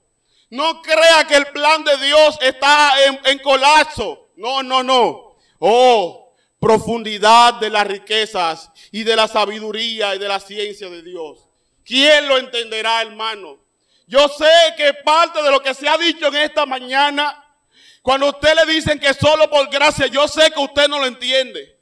No 0.52 0.82
crea 0.82 1.26
que 1.26 1.36
el 1.36 1.46
plan 1.46 1.82
de 1.82 1.96
Dios 1.96 2.36
está 2.42 2.92
en, 3.24 3.38
colapso. 3.38 4.28
No, 4.36 4.62
no, 4.62 4.82
no. 4.82 5.34
Oh, 5.58 6.34
profundidad 6.60 7.54
de 7.54 7.70
las 7.70 7.86
riquezas 7.86 8.70
y 8.90 9.02
de 9.02 9.16
la 9.16 9.28
sabiduría 9.28 10.14
y 10.14 10.18
de 10.18 10.28
la 10.28 10.38
ciencia 10.38 10.90
de 10.90 11.00
Dios. 11.00 11.38
¿Quién 11.82 12.28
lo 12.28 12.36
entenderá, 12.36 13.00
hermano? 13.00 13.60
Yo 14.06 14.28
sé 14.28 14.74
que 14.76 14.92
parte 14.92 15.42
de 15.42 15.50
lo 15.50 15.62
que 15.62 15.72
se 15.72 15.88
ha 15.88 15.96
dicho 15.96 16.26
en 16.26 16.36
esta 16.36 16.66
mañana, 16.66 17.42
cuando 18.02 18.28
usted 18.28 18.54
le 18.54 18.70
dicen 18.74 19.00
que 19.00 19.14
solo 19.14 19.48
por 19.48 19.70
gracia, 19.70 20.06
yo 20.08 20.28
sé 20.28 20.50
que 20.50 20.60
usted 20.60 20.86
no 20.86 20.98
lo 20.98 21.06
entiende. 21.06 21.78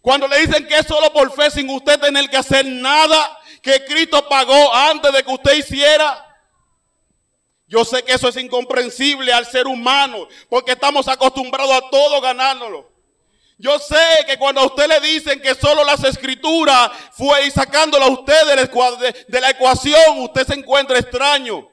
Cuando 0.00 0.26
le 0.26 0.40
dicen 0.40 0.66
que 0.66 0.78
es 0.78 0.86
solo 0.88 1.12
por 1.12 1.32
fe 1.32 1.48
sin 1.48 1.70
usted 1.70 2.00
tener 2.00 2.28
que 2.28 2.38
hacer 2.38 2.66
nada 2.66 3.38
que 3.62 3.84
Cristo 3.84 4.28
pagó 4.28 4.74
antes 4.74 5.12
de 5.12 5.22
que 5.22 5.30
usted 5.30 5.58
hiciera, 5.58 6.31
yo 7.72 7.86
sé 7.86 8.02
que 8.02 8.12
eso 8.12 8.28
es 8.28 8.36
incomprensible 8.36 9.32
al 9.32 9.46
ser 9.46 9.66
humano, 9.66 10.28
porque 10.50 10.72
estamos 10.72 11.08
acostumbrados 11.08 11.72
a 11.72 11.88
todo 11.88 12.20
ganárnoslo. 12.20 12.86
Yo 13.56 13.78
sé 13.78 13.96
que 14.26 14.36
cuando 14.36 14.60
a 14.60 14.66
usted 14.66 14.86
le 14.88 15.00
dicen 15.00 15.40
que 15.40 15.54
solo 15.54 15.82
las 15.82 16.04
escrituras 16.04 16.90
fue 17.12 17.46
y 17.46 17.50
sacándola 17.50 18.04
a 18.04 18.10
usted 18.10 18.46
de 19.26 19.40
la, 19.40 19.48
ecuación, 19.48 20.20
usted 20.20 20.46
se 20.46 20.52
encuentra 20.52 20.98
extraño. 20.98 21.66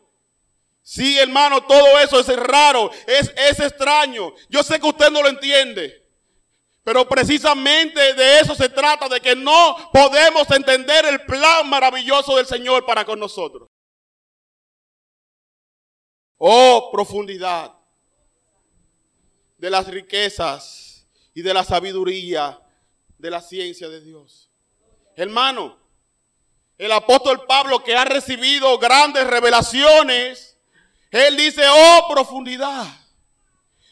Sí, 0.81 1.19
hermano, 1.19 1.63
todo 1.63 1.99
eso 1.99 2.21
es 2.21 2.27
raro, 2.33 2.89
es, 3.05 3.33
es 3.35 3.59
extraño. 3.59 4.33
Yo 4.47 4.63
sé 4.63 4.79
que 4.79 4.87
usted 4.87 5.11
no 5.11 5.21
lo 5.21 5.27
entiende. 5.27 6.01
Pero 6.81 7.09
precisamente 7.09 8.13
de 8.13 8.39
eso 8.39 8.55
se 8.55 8.69
trata, 8.69 9.09
de 9.09 9.19
que 9.19 9.35
no 9.35 9.75
podemos 9.91 10.49
entender 10.51 11.05
el 11.07 11.25
plan 11.25 11.67
maravilloso 11.67 12.37
del 12.37 12.45
Señor 12.45 12.85
para 12.85 13.03
con 13.03 13.19
nosotros. 13.19 13.67
Oh, 16.41 16.89
profundidad 16.91 17.73
de 19.57 19.69
las 19.69 19.87
riquezas 19.87 21.05
y 21.33 21.41
de 21.41 21.53
la 21.53 21.65
sabiduría 21.65 22.59
de 23.17 23.29
la 23.29 23.41
ciencia 23.41 23.89
de 23.89 23.99
Dios. 23.99 24.49
Hermano, 25.17 25.77
el 26.77 26.93
apóstol 26.93 27.45
Pablo 27.45 27.83
que 27.83 27.93
ha 27.93 28.05
recibido 28.05 28.77
grandes 28.77 29.27
revelaciones, 29.27 30.57
él 31.11 31.35
dice, 31.35 31.61
oh 31.67 32.07
profundidad. 32.09 32.87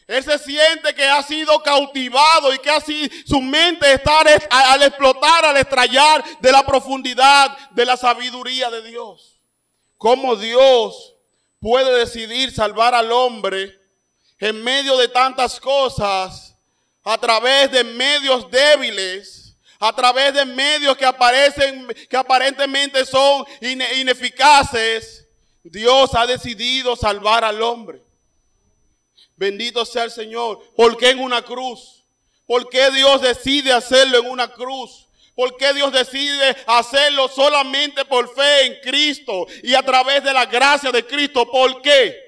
Él 0.06 0.24
se 0.24 0.38
siente 0.38 0.94
que 0.94 1.04
ha 1.04 1.22
sido 1.22 1.62
cautivado 1.62 2.54
y 2.54 2.58
que 2.60 2.70
así 2.70 3.10
su 3.26 3.42
mente 3.42 3.92
está 3.92 4.20
al 4.48 4.82
explotar, 4.84 5.44
al 5.44 5.58
estrellar 5.58 6.24
de 6.40 6.50
la 6.50 6.64
profundidad 6.64 7.54
de 7.72 7.84
la 7.84 7.98
sabiduría 7.98 8.70
de 8.70 8.80
Dios. 8.88 9.38
Cómo 9.98 10.34
Dios 10.34 11.17
puede 11.60 11.98
decidir 11.98 12.52
salvar 12.52 12.94
al 12.94 13.10
hombre 13.12 13.74
en 14.38 14.62
medio 14.62 14.96
de 14.96 15.08
tantas 15.08 15.58
cosas, 15.58 16.56
a 17.02 17.18
través 17.18 17.70
de 17.70 17.82
medios 17.84 18.50
débiles, 18.50 19.56
a 19.78 19.92
través 19.94 20.34
de 20.34 20.44
medios 20.44 20.96
que 20.96 21.06
aparecen, 21.06 21.86
que 22.08 22.16
aparentemente 22.16 23.04
son 23.06 23.44
ineficaces, 23.60 25.26
Dios 25.62 26.14
ha 26.14 26.26
decidido 26.26 26.96
salvar 26.96 27.44
al 27.44 27.62
hombre. 27.62 28.02
Bendito 29.36 29.84
sea 29.84 30.04
el 30.04 30.10
Señor. 30.10 30.60
¿Por 30.76 30.96
qué 30.96 31.10
en 31.10 31.20
una 31.20 31.42
cruz? 31.42 32.04
¿Por 32.46 32.68
qué 32.68 32.90
Dios 32.90 33.20
decide 33.20 33.72
hacerlo 33.72 34.18
en 34.18 34.30
una 34.30 34.48
cruz? 34.48 35.07
¿Por 35.38 35.56
qué 35.56 35.72
Dios 35.72 35.92
decide 35.92 36.56
hacerlo 36.66 37.28
solamente 37.28 38.04
por 38.04 38.34
fe 38.34 38.66
en 38.66 38.80
Cristo 38.80 39.46
y 39.62 39.72
a 39.72 39.84
través 39.84 40.24
de 40.24 40.32
la 40.32 40.46
gracia 40.46 40.90
de 40.90 41.06
Cristo? 41.06 41.48
¿Por 41.48 41.80
qué? 41.80 42.18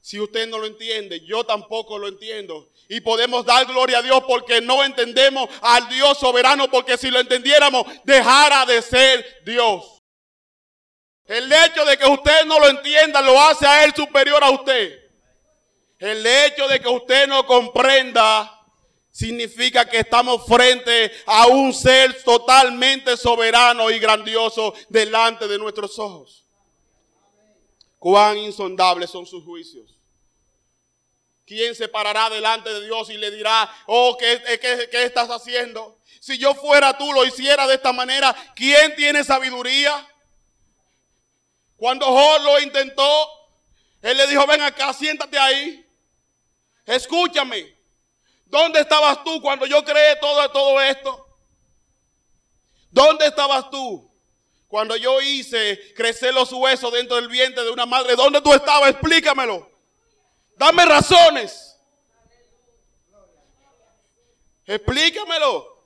Si 0.00 0.18
usted 0.18 0.48
no 0.48 0.58
lo 0.58 0.66
entiende, 0.66 1.24
yo 1.24 1.44
tampoco 1.44 1.96
lo 1.96 2.08
entiendo. 2.08 2.68
Y 2.88 2.98
podemos 3.02 3.46
dar 3.46 3.66
gloria 3.66 3.98
a 3.98 4.02
Dios 4.02 4.20
porque 4.26 4.60
no 4.60 4.82
entendemos 4.82 5.48
al 5.60 5.88
Dios 5.88 6.18
soberano, 6.18 6.68
porque 6.68 6.98
si 6.98 7.08
lo 7.08 7.20
entendiéramos, 7.20 7.86
dejara 8.02 8.66
de 8.66 8.82
ser 8.82 9.24
Dios. 9.44 10.02
El 11.24 11.52
hecho 11.52 11.84
de 11.84 11.96
que 11.96 12.06
usted 12.06 12.46
no 12.46 12.58
lo 12.58 12.68
entienda 12.68 13.20
lo 13.20 13.40
hace 13.40 13.64
a 13.64 13.84
Él 13.84 13.94
superior 13.94 14.42
a 14.42 14.50
usted. 14.50 15.08
El 16.00 16.26
hecho 16.26 16.66
de 16.66 16.80
que 16.80 16.88
usted 16.88 17.28
no 17.28 17.46
comprenda 17.46 18.55
significa 19.16 19.88
que 19.88 20.00
estamos 20.00 20.44
frente 20.46 21.10
a 21.24 21.46
un 21.46 21.72
ser 21.72 22.22
totalmente 22.22 23.16
soberano 23.16 23.90
y 23.90 23.98
grandioso 23.98 24.74
delante 24.90 25.48
de 25.48 25.56
nuestros 25.56 25.98
ojos. 25.98 26.44
Cuán 27.98 28.36
insondables 28.36 29.08
son 29.08 29.24
sus 29.24 29.42
juicios. 29.42 29.90
¿Quién 31.46 31.74
se 31.74 31.88
parará 31.88 32.28
delante 32.28 32.68
de 32.68 32.84
Dios 32.84 33.08
y 33.08 33.16
le 33.16 33.30
dirá, 33.30 33.74
oh, 33.86 34.18
¿qué, 34.18 34.58
qué 34.60 35.04
estás 35.04 35.30
haciendo? 35.30 35.98
Si 36.20 36.36
yo 36.36 36.54
fuera 36.54 36.98
tú, 36.98 37.10
lo 37.14 37.24
hiciera 37.24 37.66
de 37.66 37.76
esta 37.76 37.94
manera. 37.94 38.36
¿Quién 38.54 38.94
tiene 38.96 39.24
sabiduría? 39.24 40.06
Cuando 41.78 42.04
Job 42.04 42.42
lo 42.42 42.60
intentó, 42.60 43.30
él 44.02 44.18
le 44.18 44.26
dijo, 44.26 44.46
ven 44.46 44.60
acá, 44.60 44.92
siéntate 44.92 45.38
ahí. 45.38 45.86
Escúchame. 46.84 47.75
¿Dónde 48.46 48.80
estabas 48.80 49.22
tú 49.24 49.40
cuando 49.42 49.66
yo 49.66 49.84
creé 49.84 50.16
todo, 50.16 50.48
todo 50.50 50.80
esto? 50.80 51.26
¿Dónde 52.90 53.26
estabas 53.26 53.70
tú 53.70 54.10
cuando 54.68 54.96
yo 54.96 55.20
hice 55.20 55.92
crecer 55.94 56.32
los 56.32 56.52
huesos 56.52 56.92
dentro 56.92 57.16
del 57.16 57.28
vientre 57.28 57.64
de 57.64 57.70
una 57.70 57.86
madre? 57.86 58.16
¿Dónde 58.16 58.40
tú 58.40 58.54
estabas? 58.54 58.90
Explícamelo. 58.90 59.70
Dame 60.56 60.84
razones. 60.84 61.76
Explícamelo. 64.64 65.76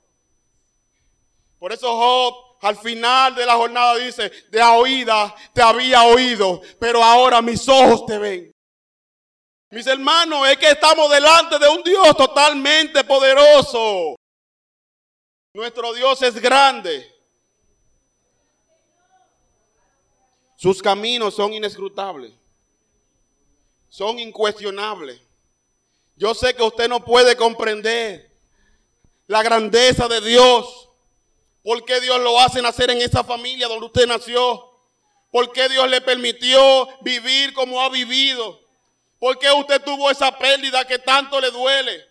Por 1.59 1.73
eso 1.73 1.95
Job 1.95 2.51
al 2.63 2.77
final 2.77 3.35
de 3.35 3.47
la 3.47 3.55
jornada 3.55 3.97
dice, 3.97 4.31
de 4.51 4.63
oída 4.63 5.35
te 5.53 5.63
había 5.63 6.03
oído, 6.05 6.61
pero 6.79 7.03
ahora 7.03 7.41
mis 7.41 7.67
ojos 7.69 8.07
te 8.07 8.19
ven. 8.19 8.50
Mis 9.71 9.87
hermanos, 9.87 10.49
es 10.49 10.59
que 10.59 10.71
estamos 10.71 11.09
delante 11.11 11.57
de 11.59 11.69
un 11.69 11.83
Dios 11.85 12.17
totalmente 12.17 13.05
poderoso. 13.05 14.17
Nuestro 15.55 15.93
Dios 15.95 16.21
es 16.23 16.35
grande. 16.41 17.09
Sus 20.57 20.83
caminos 20.83 21.35
son 21.35 21.55
inescrutables. 21.55 22.33
Son 23.89 24.19
incuestionables. 24.19 25.21
Yo 26.17 26.35
sé 26.35 26.55
que 26.55 26.65
usted 26.65 26.89
no 26.89 27.05
puede 27.05 27.37
comprender 27.37 28.29
la 29.29 29.43
grandeza 29.45 30.09
de 30.09 30.21
Dios. 30.21 30.89
¿Por 31.63 31.85
qué 31.85 32.01
Dios 32.01 32.21
lo 32.21 32.41
hace 32.41 32.61
nacer 32.61 32.91
en 32.91 32.99
esa 32.99 33.23
familia 33.23 33.69
donde 33.69 33.87
usted 33.87 34.07
nació? 34.09 34.69
¿Por 35.31 35.53
qué 35.53 35.69
Dios 35.69 35.89
le 35.89 36.01
permitió 36.01 36.89
vivir 37.03 37.55
como 37.55 37.81
ha 37.81 37.89
vivido? 37.89 38.70
¿Por 39.21 39.39
qué 39.39 39.53
usted 39.53 39.83
tuvo 39.85 40.11
esa 40.11 40.37
pérdida 40.37 40.85
que 40.87 40.99
tanto 40.99 41.41
le 41.41 41.51
duele? 41.51 42.05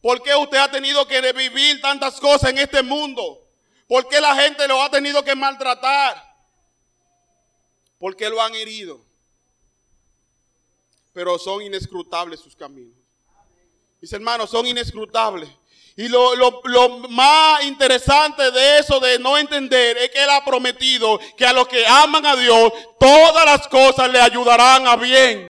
¿Por 0.00 0.22
qué 0.22 0.34
usted 0.34 0.56
ha 0.56 0.70
tenido 0.70 1.06
que 1.06 1.20
revivir 1.20 1.80
tantas 1.82 2.18
cosas 2.20 2.50
en 2.50 2.58
este 2.58 2.82
mundo? 2.82 3.46
¿Por 3.88 4.08
qué 4.08 4.20
la 4.20 4.34
gente 4.36 4.66
lo 4.68 4.80
ha 4.80 4.88
tenido 4.88 5.22
que 5.24 5.34
maltratar? 5.34 6.24
¿Por 7.98 8.16
qué 8.16 8.30
lo 8.30 8.40
han 8.40 8.54
herido? 8.54 9.04
Pero 11.12 11.36
son 11.38 11.60
inescrutables 11.62 12.38
sus 12.38 12.54
caminos. 12.54 12.96
Mis 14.00 14.12
hermanos, 14.12 14.50
son 14.50 14.66
inescrutables. 14.66 15.50
Y 16.00 16.08
lo, 16.08 16.30
más 17.10 17.62
interesante 17.64 18.50
de 18.50 18.78
eso, 18.78 18.98
de 19.00 19.18
no 19.18 19.36
entender, 19.36 19.98
es 19.98 20.08
que 20.08 20.24
Él 20.24 20.30
ha 20.30 20.42
prometido 20.42 21.20
que 21.36 21.44
a 21.44 21.52
los 21.52 21.68
que 21.68 21.86
aman 21.86 22.24
a 22.24 22.36
Dios, 22.36 22.72
todas 22.98 23.44
las 23.44 23.68
cosas 23.68 24.08
le 24.08 24.18
ayudarán 24.18 24.86
a 24.86 24.96
bien. 24.96 25.46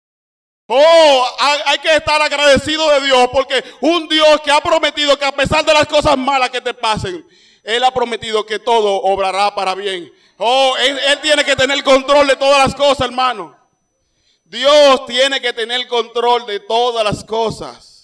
Oh, 0.69 1.27
hay 1.65 1.79
que 1.79 1.97
estar 1.97 2.23
agradecido 2.23 2.89
de 2.93 3.07
Dios 3.07 3.29
porque 3.33 3.65
un 3.81 4.09
Dios 4.09 4.41
que 4.43 4.53
ha 4.53 4.61
prometido 4.61 5.19
que 5.19 5.25
a 5.25 5.33
pesar 5.33 5.65
de 5.65 5.75
las 5.75 5.89
cosas 5.89 6.17
malas 6.17 6.51
que 6.51 6.61
te 6.61 6.75
pasen, 6.75 7.27
Él 7.65 7.83
ha 7.83 7.91
prometido 7.91 8.47
que 8.47 8.61
todo 8.61 9.03
obrará 9.03 9.53
para 9.53 9.75
bien. 9.75 10.13
Oh, 10.39 10.77
él 10.79 11.19
tiene 11.23 11.43
que 11.43 11.57
tener 11.57 11.83
control 11.83 12.25
de 12.29 12.37
todas 12.37 12.65
las 12.65 12.73
cosas, 12.77 13.09
hermano. 13.09 13.59
Dios 14.45 15.07
tiene 15.07 15.41
que 15.41 15.53
tener 15.53 15.89
control 15.89 16.47
de 16.47 16.61
todas 16.61 17.03
las 17.03 17.25
cosas 17.25 17.96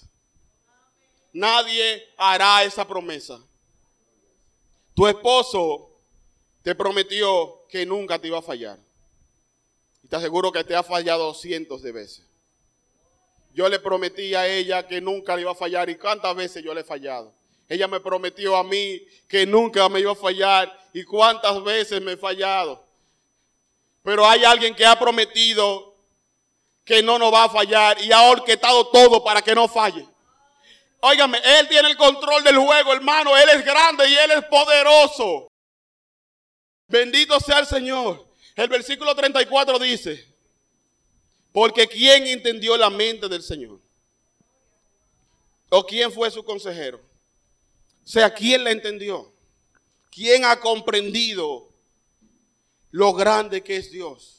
nadie 1.32 2.06
hará 2.16 2.64
esa 2.64 2.86
promesa. 2.86 3.40
Tu 4.94 5.06
esposo 5.06 5.90
te 6.62 6.74
prometió 6.74 7.62
que 7.68 7.86
nunca 7.86 8.18
te 8.18 8.28
iba 8.28 8.38
a 8.38 8.42
fallar. 8.42 8.78
Y 10.02 10.08
te 10.08 10.16
aseguro 10.16 10.52
que 10.52 10.64
te 10.64 10.74
ha 10.74 10.82
fallado 10.82 11.34
cientos 11.34 11.82
de 11.82 11.92
veces. 11.92 12.24
Yo 13.54 13.68
le 13.68 13.78
prometí 13.78 14.34
a 14.34 14.46
ella 14.46 14.86
que 14.86 15.00
nunca 15.00 15.36
le 15.36 15.42
iba 15.42 15.52
a 15.52 15.54
fallar 15.54 15.90
y 15.90 15.96
cuántas 15.96 16.34
veces 16.34 16.64
yo 16.64 16.72
le 16.72 16.80
he 16.80 16.84
fallado. 16.84 17.32
Ella 17.68 17.88
me 17.88 18.00
prometió 18.00 18.56
a 18.56 18.64
mí 18.64 19.02
que 19.28 19.46
nunca 19.46 19.88
me 19.88 20.00
iba 20.00 20.12
a 20.12 20.16
fallar 20.16 20.70
y 20.92 21.04
cuántas 21.04 21.62
veces 21.62 22.00
me 22.00 22.12
he 22.12 22.16
fallado. 22.16 22.84
Pero 24.02 24.26
hay 24.26 24.44
alguien 24.44 24.74
que 24.74 24.84
ha 24.84 24.98
prometido 24.98 25.94
que 26.84 27.02
no 27.02 27.18
nos 27.18 27.32
va 27.32 27.44
a 27.44 27.48
fallar 27.48 28.02
y 28.02 28.10
ha 28.10 28.22
orquestado 28.30 28.88
todo 28.88 29.22
para 29.22 29.42
que 29.42 29.54
no 29.54 29.68
falle. 29.68 30.06
Óigame, 31.04 31.40
Él 31.44 31.66
tiene 31.68 31.90
el 31.90 31.96
control 31.96 32.44
del 32.44 32.56
juego, 32.58 32.92
hermano. 32.92 33.36
Él 33.36 33.48
es 33.56 33.64
grande 33.64 34.08
y 34.08 34.14
Él 34.14 34.30
es 34.30 34.44
poderoso. 34.44 35.50
Bendito 36.86 37.40
sea 37.40 37.58
el 37.58 37.66
Señor. 37.66 38.24
El 38.54 38.68
versículo 38.68 39.12
34 39.12 39.80
dice, 39.80 40.24
porque 41.50 41.88
¿quién 41.88 42.28
entendió 42.28 42.76
la 42.76 42.88
mente 42.88 43.28
del 43.28 43.42
Señor? 43.42 43.80
¿O 45.70 45.84
quién 45.84 46.12
fue 46.12 46.30
su 46.30 46.44
consejero? 46.44 46.98
O 46.98 48.08
sea, 48.08 48.32
¿quién 48.32 48.62
la 48.62 48.70
entendió? 48.70 49.32
¿Quién 50.08 50.44
ha 50.44 50.60
comprendido 50.60 51.68
lo 52.92 53.12
grande 53.12 53.64
que 53.64 53.76
es 53.76 53.90
Dios? 53.90 54.36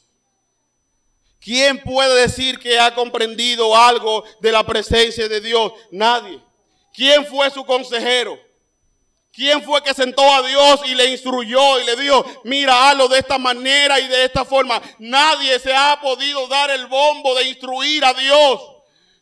¿Quién 1.41 1.83
puede 1.83 2.21
decir 2.21 2.57
que 2.57 2.79
ha 2.79 2.95
comprendido 2.95 3.75
algo 3.75 4.23
de 4.39 4.51
la 4.53 4.65
presencia 4.65 5.27
de 5.27 5.41
Dios? 5.41 5.73
Nadie. 5.91 6.41
¿Quién 6.93 7.25
fue 7.25 7.49
su 7.49 7.65
consejero? 7.65 8.39
¿Quién 9.33 9.63
fue 9.63 9.81
que 9.81 9.95
sentó 9.95 10.21
a 10.21 10.47
Dios 10.47 10.81
y 10.85 10.93
le 10.93 11.09
instruyó 11.09 11.79
y 11.79 11.85
le 11.85 11.95
dijo, 11.95 12.23
mira, 12.43 12.89
hazlo 12.89 13.07
de 13.07 13.17
esta 13.17 13.39
manera 13.39 13.99
y 13.99 14.07
de 14.07 14.25
esta 14.25 14.45
forma? 14.45 14.79
Nadie 14.99 15.59
se 15.59 15.73
ha 15.73 15.99
podido 15.99 16.47
dar 16.47 16.69
el 16.69 16.85
bombo 16.85 17.33
de 17.33 17.49
instruir 17.49 18.05
a 18.05 18.13
Dios. 18.13 18.61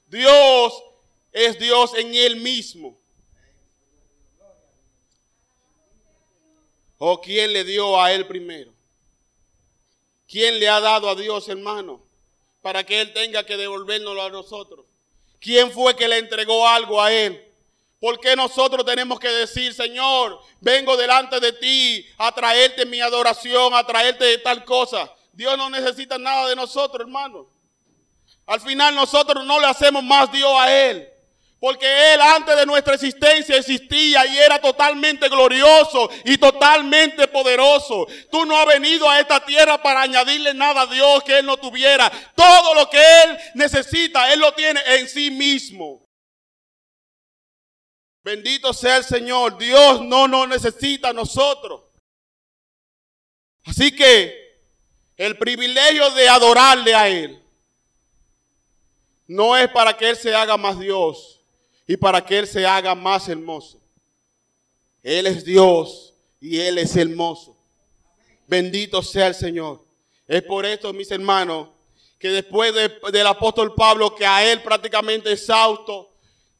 Dios 0.08 0.84
es 1.32 1.58
Dios 1.58 1.94
en 1.96 2.14
él 2.14 2.36
mismo. 2.36 2.98
¿O 6.98 7.22
quién 7.22 7.54
le 7.54 7.64
dio 7.64 8.00
a 8.00 8.12
él 8.12 8.28
primero? 8.28 8.74
¿Quién 10.28 10.60
le 10.60 10.68
ha 10.68 10.82
dado 10.82 11.10
a 11.10 11.16
Dios, 11.16 11.48
hermano? 11.48 12.04
Para 12.62 12.86
que 12.86 13.00
él 13.00 13.14
tenga 13.14 13.46
que 13.46 13.56
devolvérnoslo 13.56 14.22
a 14.22 14.30
nosotros. 14.30 14.86
¿Quién 15.40 15.72
fue 15.72 15.96
que 15.96 16.10
le 16.10 16.18
entregó 16.18 16.68
algo 16.68 17.02
a 17.02 17.14
él? 17.14 17.51
¿Por 18.02 18.20
qué 18.20 18.36
nosotros 18.36 18.84
tenemos 18.84 19.20
que 19.20 19.28
decir, 19.28 19.76
Señor, 19.76 20.42
vengo 20.60 20.98
delante 20.98 21.40
de 21.40 21.54
ti 21.54 22.04
a 22.18 22.32
traerte 22.32 22.84
mi 22.84 23.00
adoración, 23.00 23.76
a 23.76 23.86
traerte 23.86 24.26
de 24.26 24.38
tal 24.40 24.66
cosa? 24.66 25.08
Dios 25.32 25.56
no 25.56 25.70
necesita 25.70 26.18
nada 26.18 26.50
de 26.50 26.56
nosotros, 26.56 27.00
hermano. 27.00 27.48
Al 28.48 28.60
final 28.60 28.96
nosotros 28.96 29.46
no 29.46 29.60
le 29.60 29.68
hacemos 29.68 30.04
más 30.04 30.32
Dios 30.32 30.52
a 30.58 30.90
Él. 30.90 31.08
Porque 31.60 31.86
Él 32.16 32.22
antes 32.22 32.58
de 32.58 32.66
nuestra 32.66 32.96
existencia 32.96 33.56
existía 33.56 34.26
y 34.26 34.36
era 34.36 34.60
totalmente 34.60 35.30
glorioso 35.30 36.10
y 36.26 36.40
totalmente 36.40 37.28
poderoso. 37.28 38.08
Tú 38.32 38.48
no 38.48 38.58
has 38.58 38.66
venido 38.66 39.08
a 39.08 39.20
esta 39.20 39.46
tierra 39.46 39.80
para 39.80 40.02
añadirle 40.02 40.56
nada 40.56 40.82
a 40.82 40.88
Dios 40.88 41.24
que 41.24 41.38
Él 41.38 41.46
no 41.46 41.56
tuviera. 41.58 42.12
Todo 42.34 42.74
lo 42.74 42.90
que 42.90 42.98
Él 42.98 43.38
necesita, 43.54 44.34
Él 44.34 44.40
lo 44.40 44.52
tiene 44.56 44.82
en 44.88 45.08
sí 45.08 45.30
mismo. 45.30 46.02
Bendito 48.24 48.74
sea 48.74 48.98
el 48.98 49.04
Señor. 49.04 49.58
Dios 49.58 50.02
no 50.02 50.28
nos 50.28 50.48
necesita 50.48 51.10
a 51.10 51.14
nosotros. 51.14 51.82
Así 53.66 53.96
que 53.96 54.42
el 55.18 55.38
privilegio 55.38 56.10
de 56.12 56.28
adorarle 56.30 56.96
a 56.96 57.10
Él 57.10 57.42
no 59.28 59.56
es 59.56 59.70
para 59.70 59.96
que 59.96 60.10
Él 60.10 60.16
se 60.16 60.34
haga 60.34 60.58
más 60.58 60.80
Dios 60.80 61.40
y 61.88 61.96
para 61.98 62.24
que 62.26 62.40
Él 62.40 62.48
se 62.48 62.66
haga 62.66 62.96
más 62.96 63.30
hermoso. 63.30 63.80
Él 65.04 65.28
es 65.28 65.44
Dios 65.44 66.14
y 66.40 66.60
Él 66.60 66.78
es 66.78 66.96
hermoso. 66.96 67.58
Bendito 68.48 69.02
sea 69.02 69.28
el 69.28 69.36
Señor. 69.36 69.84
Es 70.28 70.44
por 70.44 70.66
esto, 70.66 70.92
mis 70.94 71.10
hermanos, 71.12 71.70
que 72.20 72.30
después 72.30 72.74
del 73.12 73.28
apóstol 73.28 73.74
Pablo, 73.74 74.14
que 74.16 74.26
a 74.26 74.50
Él 74.50 74.62
prácticamente 74.62 75.32
exhausto, 75.32 76.11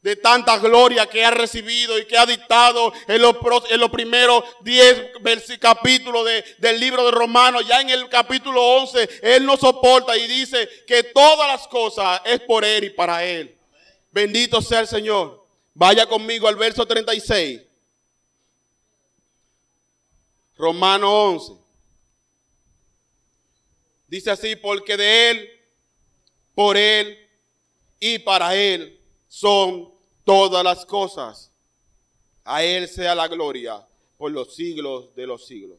de 0.02 0.16
tanta 0.16 0.58
gloria 0.58 1.06
que 1.06 1.24
ha 1.24 1.30
recibido 1.30 1.98
y 2.00 2.06
que 2.06 2.18
ha 2.18 2.26
dictado 2.26 2.92
en 3.08 3.22
los, 3.22 3.92
primeros 3.92 4.44
10 4.62 5.60
capítulos 5.60 6.28
del 6.58 6.80
libro 6.80 7.06
de 7.06 7.12
Romanos. 7.12 7.68
Ya 7.68 7.82
en 7.82 7.90
el 7.90 8.10
capítulo 8.10 8.62
11, 8.78 9.10
Él 9.22 9.46
nos 9.46 9.60
soporta 9.60 10.18
y 10.18 10.28
dice 10.28 10.68
que 10.88 11.04
todas 11.04 11.48
las 11.48 11.68
cosas 11.68 12.20
es 12.26 12.40
por 12.42 12.66
Él 12.66 12.86
y 12.86 12.90
para 12.90 13.24
Él. 13.24 13.56
Bendito 14.12 14.62
sea 14.62 14.80
el 14.80 14.88
Señor. 14.88 15.46
Vaya 15.74 16.08
conmigo 16.08 16.48
al 16.48 16.56
verso 16.56 16.86
36. 16.86 17.62
Romano 20.58 21.26
11. 21.30 21.54
Dice 24.08 24.32
así, 24.32 24.56
porque 24.56 24.98
de 24.98 25.30
Él, 25.30 25.50
por 26.56 26.76
Él 26.76 27.18
y 28.00 28.18
para 28.20 28.56
Él 28.56 29.01
son 29.32 29.90
todas 30.26 30.62
las 30.62 30.86
cosas. 30.86 31.50
A 32.44 32.64
Él 32.64 32.90
sea 32.90 33.16
la 33.16 33.30
gloria 33.30 33.82
por 34.18 34.30
los 34.30 34.54
siglos 34.54 35.16
de 35.16 35.26
los 35.26 35.48
siglos. 35.48 35.78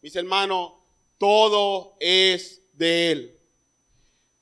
Mis 0.00 0.16
hermanos, 0.16 0.72
todo 1.18 1.94
es 2.00 2.62
de 2.72 3.12
Él. 3.12 3.38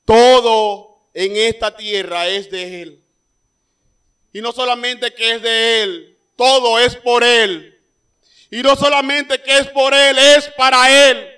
Todo 0.05 0.97
en 1.13 1.35
esta 1.35 1.75
tierra 1.75 2.29
es 2.29 2.49
de 2.49 2.83
Él. 2.83 3.03
Y 4.31 4.39
no 4.39 4.53
solamente 4.53 5.13
que 5.13 5.33
es 5.33 5.41
de 5.41 5.83
Él, 5.83 6.17
todo 6.37 6.79
es 6.79 6.95
por 6.95 7.21
Él. 7.21 7.77
Y 8.49 8.61
no 8.61 8.77
solamente 8.77 9.41
que 9.41 9.57
es 9.57 9.67
por 9.67 9.93
Él, 9.93 10.17
es 10.17 10.47
para 10.55 11.09
Él. 11.09 11.29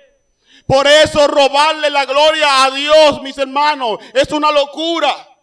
Por 0.64 0.86
eso 0.86 1.26
robarle 1.26 1.90
la 1.90 2.06
gloria 2.06 2.64
a 2.64 2.70
Dios, 2.70 3.20
mis 3.20 3.36
hermanos, 3.36 3.98
es 4.14 4.30
una 4.30 4.52
locura. 4.52 5.33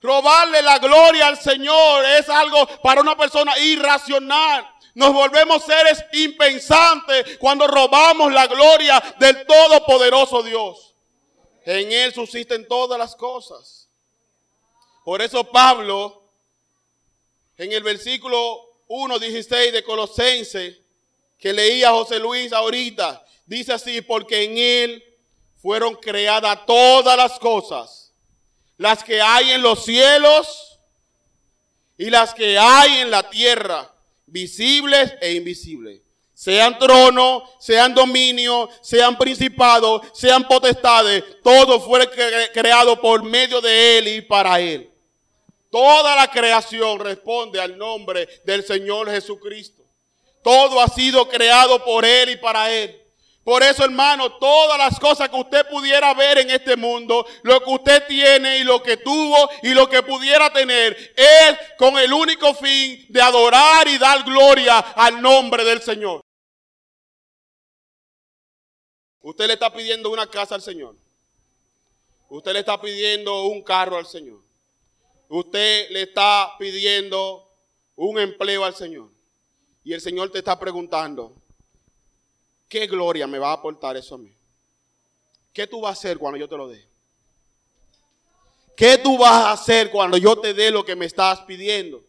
Robarle 0.00 0.62
la 0.62 0.78
gloria 0.78 1.28
al 1.28 1.38
Señor 1.40 2.04
es 2.04 2.28
algo 2.28 2.66
para 2.82 3.00
una 3.00 3.16
persona 3.16 3.58
irracional. 3.58 4.68
Nos 4.94 5.12
volvemos 5.12 5.64
seres 5.64 6.04
impensantes 6.12 7.36
cuando 7.38 7.66
robamos 7.66 8.32
la 8.32 8.46
gloria 8.46 9.02
del 9.18 9.46
Todopoderoso 9.46 10.42
Dios. 10.42 10.94
En 11.64 11.90
Él 11.92 12.14
subsisten 12.14 12.66
todas 12.68 12.98
las 12.98 13.14
cosas. 13.16 13.88
Por 15.04 15.20
eso 15.22 15.44
Pablo, 15.44 16.22
en 17.58 17.72
el 17.72 17.82
versículo 17.82 18.60
1.16 18.88 19.72
de 19.72 19.84
Colosense, 19.84 20.82
que 21.38 21.52
leía 21.52 21.90
José 21.90 22.18
Luis 22.18 22.52
ahorita, 22.52 23.24
dice 23.44 23.72
así, 23.72 24.00
porque 24.00 24.44
en 24.44 24.58
Él 24.58 25.04
fueron 25.60 25.94
creadas 25.96 26.64
todas 26.66 27.16
las 27.16 27.38
cosas, 27.38 28.05
las 28.78 29.02
que 29.02 29.20
hay 29.20 29.52
en 29.52 29.62
los 29.62 29.84
cielos 29.84 30.78
y 31.98 32.10
las 32.10 32.34
que 32.34 32.58
hay 32.58 32.98
en 32.98 33.10
la 33.10 33.28
tierra, 33.30 33.90
visibles 34.26 35.14
e 35.20 35.32
invisibles 35.32 36.06
sean 36.36 36.78
tronos, 36.78 37.44
sean 37.58 37.94
dominios, 37.94 38.68
sean 38.82 39.16
principados, 39.16 40.02
sean 40.12 40.46
potestades, 40.46 41.24
todo 41.42 41.80
fue 41.80 42.06
creado 42.52 43.00
por 43.00 43.22
medio 43.22 43.62
de 43.62 43.98
Él 43.98 44.08
y 44.08 44.20
para 44.20 44.60
Él. 44.60 44.90
Toda 45.70 46.14
la 46.14 46.30
creación 46.30 47.00
responde 47.00 47.58
al 47.58 47.78
nombre 47.78 48.28
del 48.44 48.62
Señor 48.66 49.10
Jesucristo. 49.10 49.82
Todo 50.42 50.78
ha 50.82 50.88
sido 50.88 51.26
creado 51.26 51.82
por 51.82 52.04
Él 52.04 52.28
y 52.28 52.36
para 52.36 52.70
Él. 52.70 53.02
Por 53.46 53.62
eso, 53.62 53.84
hermano, 53.84 54.32
todas 54.38 54.76
las 54.76 54.98
cosas 54.98 55.28
que 55.28 55.36
usted 55.36 55.68
pudiera 55.68 56.12
ver 56.14 56.38
en 56.38 56.50
este 56.50 56.74
mundo, 56.74 57.24
lo 57.44 57.60
que 57.60 57.70
usted 57.70 58.04
tiene 58.08 58.58
y 58.58 58.64
lo 58.64 58.82
que 58.82 58.96
tuvo 58.96 59.48
y 59.62 59.68
lo 59.68 59.88
que 59.88 60.02
pudiera 60.02 60.52
tener, 60.52 60.96
es 61.16 61.56
con 61.78 61.96
el 61.96 62.12
único 62.12 62.52
fin 62.54 63.06
de 63.08 63.22
adorar 63.22 63.86
y 63.86 63.98
dar 63.98 64.24
gloria 64.24 64.80
al 64.80 65.22
nombre 65.22 65.64
del 65.64 65.80
Señor. 65.80 66.22
Usted 69.20 69.46
le 69.46 69.52
está 69.52 69.72
pidiendo 69.72 70.10
una 70.10 70.26
casa 70.26 70.56
al 70.56 70.62
Señor. 70.62 70.96
Usted 72.28 72.52
le 72.52 72.58
está 72.58 72.80
pidiendo 72.80 73.44
un 73.44 73.62
carro 73.62 73.96
al 73.96 74.06
Señor. 74.06 74.40
Usted 75.28 75.88
le 75.90 76.02
está 76.02 76.56
pidiendo 76.58 77.48
un 77.94 78.18
empleo 78.18 78.64
al 78.64 78.74
Señor. 78.74 79.08
Y 79.84 79.92
el 79.92 80.00
Señor 80.00 80.32
te 80.32 80.38
está 80.38 80.58
preguntando, 80.58 81.32
¿qué 82.68 82.86
gloria 82.86 83.26
me 83.26 83.38
va 83.38 83.50
a 83.50 83.54
aportar 83.54 83.96
eso 83.96 84.14
a 84.14 84.18
mí? 84.18 84.36
¿Qué 85.52 85.66
tú 85.66 85.80
vas 85.80 85.90
a 85.90 85.98
hacer 85.98 86.18
cuando 86.18 86.38
yo 86.38 86.48
te 86.48 86.56
lo 86.56 86.68
dé? 86.68 86.86
¿Qué 88.76 88.98
tú 88.98 89.16
vas 89.16 89.32
a 89.32 89.52
hacer 89.52 89.90
cuando 89.90 90.18
yo 90.18 90.38
te 90.38 90.52
dé 90.52 90.70
lo 90.70 90.84
que 90.84 90.94
me 90.94 91.06
estás 91.06 91.40
pidiendo? 91.40 92.02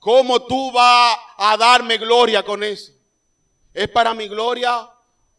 ¿Cómo 0.00 0.42
tú 0.42 0.72
vas 0.72 1.16
a 1.36 1.56
darme 1.56 1.98
gloria 1.98 2.42
con 2.42 2.64
eso? 2.64 2.92
¿Es 3.72 3.88
para 3.88 4.12
mi 4.12 4.26
gloria 4.26 4.88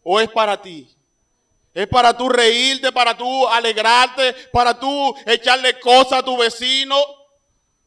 o 0.03 0.19
es 0.19 0.29
para 0.29 0.61
ti? 0.61 0.87
¿Es 1.73 1.87
para 1.87 2.15
tú 2.15 2.29
reírte, 2.29 2.91
para 2.91 3.17
tú 3.17 3.47
alegrarte, 3.47 4.33
para 4.51 4.79
tú 4.79 5.15
echarle 5.25 5.79
cosas 5.79 6.19
a 6.19 6.23
tu 6.23 6.37
vecino? 6.37 6.95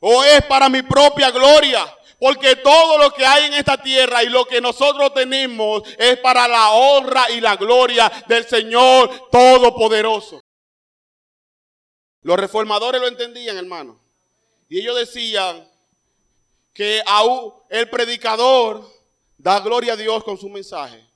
¿O 0.01 0.25
es 0.25 0.45
para 0.45 0.69
mi 0.69 0.83
propia 0.83 1.31
gloria? 1.31 1.87
Porque 2.25 2.57
todo 2.57 2.97
lo 2.97 3.13
que 3.13 3.27
hay 3.27 3.45
en 3.45 3.53
esta 3.53 3.77
tierra 3.77 4.23
y 4.23 4.31
lo 4.31 4.47
que 4.47 4.59
nosotros 4.59 5.13
tenemos 5.13 5.83
es 5.99 6.17
para 6.21 6.49
la 6.49 6.71
honra 6.71 7.31
y 7.31 7.39
la 7.39 7.55
gloria 7.57 8.11
del 8.27 8.49
Señor 8.49 9.29
Todopoderoso. 9.31 10.41
Los 12.23 12.39
reformadores 12.39 12.99
lo 12.99 13.09
entendían, 13.09 13.59
hermano. 13.59 14.01
Y 14.71 14.81
ellos 14.81 14.97
decían 14.97 15.69
que 16.73 17.03
aún 17.05 17.53
el 17.69 17.91
predicador 17.91 18.91
da 19.37 19.61
gloria 19.61 19.93
a 19.93 19.97
Dios 19.97 20.25
con 20.25 20.39
su 20.39 20.49
mensaje. 20.49 21.07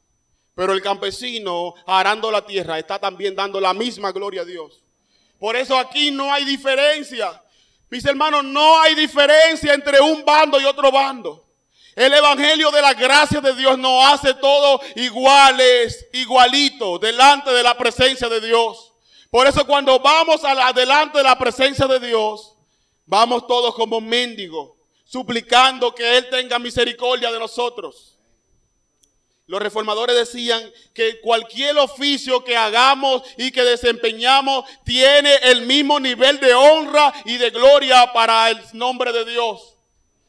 Pero 0.54 0.74
el 0.74 0.82
campesino 0.82 1.72
arando 1.86 2.30
la 2.30 2.44
tierra 2.44 2.78
está 2.78 2.98
también 2.98 3.34
dando 3.34 3.58
la 3.62 3.72
misma 3.72 4.12
gloria 4.12 4.42
a 4.42 4.44
Dios. 4.44 4.82
Por 5.38 5.56
eso 5.56 5.78
aquí 5.78 6.10
no 6.10 6.30
hay 6.30 6.44
diferencia. 6.44 7.42
Mis 7.90 8.04
hermanos, 8.04 8.44
no 8.44 8.80
hay 8.80 8.94
diferencia 8.94 9.72
entre 9.72 10.00
un 10.00 10.24
bando 10.24 10.60
y 10.60 10.64
otro 10.64 10.90
bando. 10.90 11.46
El 11.96 12.12
evangelio 12.12 12.70
de 12.70 12.80
la 12.80 12.94
gracia 12.94 13.40
de 13.40 13.54
Dios 13.54 13.78
nos 13.78 14.04
hace 14.04 14.34
todos 14.34 14.80
iguales, 14.94 16.06
igualitos, 16.12 17.00
delante 17.00 17.50
de 17.50 17.62
la 17.62 17.76
presencia 17.76 18.28
de 18.28 18.40
Dios. 18.40 18.92
Por 19.30 19.46
eso 19.46 19.66
cuando 19.66 19.98
vamos 19.98 20.42
a 20.44 20.72
delante 20.72 21.18
de 21.18 21.24
la 21.24 21.38
presencia 21.38 21.86
de 21.86 21.98
Dios, 21.98 22.54
vamos 23.04 23.46
todos 23.46 23.74
como 23.74 24.00
mendigos, 24.00 24.70
suplicando 25.04 25.94
que 25.94 26.18
Él 26.18 26.28
tenga 26.30 26.58
misericordia 26.58 27.32
de 27.32 27.38
nosotros. 27.38 28.17
Los 29.48 29.62
reformadores 29.62 30.14
decían 30.14 30.62
que 30.92 31.20
cualquier 31.22 31.78
oficio 31.78 32.44
que 32.44 32.54
hagamos 32.54 33.22
y 33.38 33.50
que 33.50 33.64
desempeñamos 33.64 34.66
tiene 34.84 35.34
el 35.42 35.62
mismo 35.62 35.98
nivel 35.98 36.38
de 36.38 36.52
honra 36.52 37.14
y 37.24 37.38
de 37.38 37.48
gloria 37.48 38.12
para 38.12 38.50
el 38.50 38.60
nombre 38.74 39.10
de 39.10 39.24
Dios. 39.24 39.74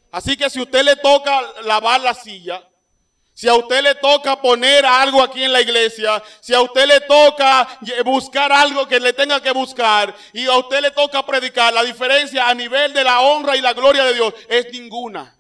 Así 0.09 0.37
que 0.37 0.49
si 0.49 0.61
usted 0.61 0.83
le 0.83 0.95
toca 0.95 1.41
lavar 1.63 1.99
la 1.99 2.13
silla, 2.13 2.65
Si 3.33 3.47
a 3.47 3.55
usted 3.55 3.81
le 3.81 3.95
toca 3.95 4.41
poner 4.41 4.85
algo 4.85 5.23
aquí 5.23 5.41
en 5.41 5.53
la 5.53 5.61
iglesia, 5.61 6.21
si 6.41 6.53
a 6.53 6.59
usted 6.59 6.85
le 6.85 6.99
toca 6.99 7.79
buscar 8.03 8.51
algo 8.51 8.85
que 8.85 8.99
le 8.99 9.13
tenga 9.13 9.41
que 9.41 9.51
buscar 9.51 10.13
y 10.33 10.45
a 10.45 10.57
usted 10.57 10.81
le 10.81 10.91
toca 10.91 11.25
predicar, 11.25 11.73
la 11.73 11.83
diferencia 11.83 12.49
a 12.49 12.53
nivel 12.53 12.91
de 12.91 13.01
la 13.01 13.21
honra 13.21 13.55
y 13.55 13.61
la 13.61 13.71
gloria 13.71 14.03
de 14.03 14.13
Dios 14.13 14.33
es 14.49 14.69
ninguna. 14.73 15.38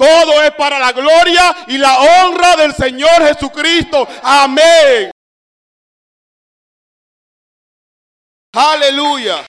Todo 0.00 0.42
es 0.42 0.52
para 0.52 0.78
la 0.78 0.92
gloria 0.92 1.54
y 1.68 1.76
la 1.76 2.00
honra 2.00 2.56
del 2.56 2.74
Señor 2.74 3.22
Jesucristo. 3.22 4.08
Amén. 4.22 5.10
Aleluya. 8.50 9.44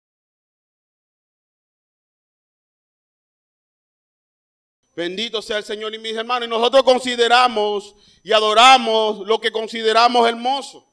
Bendito 4.94 5.42
sea 5.42 5.60
el 5.60 5.64
Señor 5.64 5.96
y 5.96 6.00
mis 6.00 6.18
hermanos. 6.18 6.48
Y 6.48 6.50
nosotros 6.50 6.84
consideramos 6.84 7.96
y 8.22 8.34
adoramos 8.34 9.26
lo 9.26 9.40
que 9.40 9.54
consideramos 9.54 10.28
hermoso. 10.28 10.86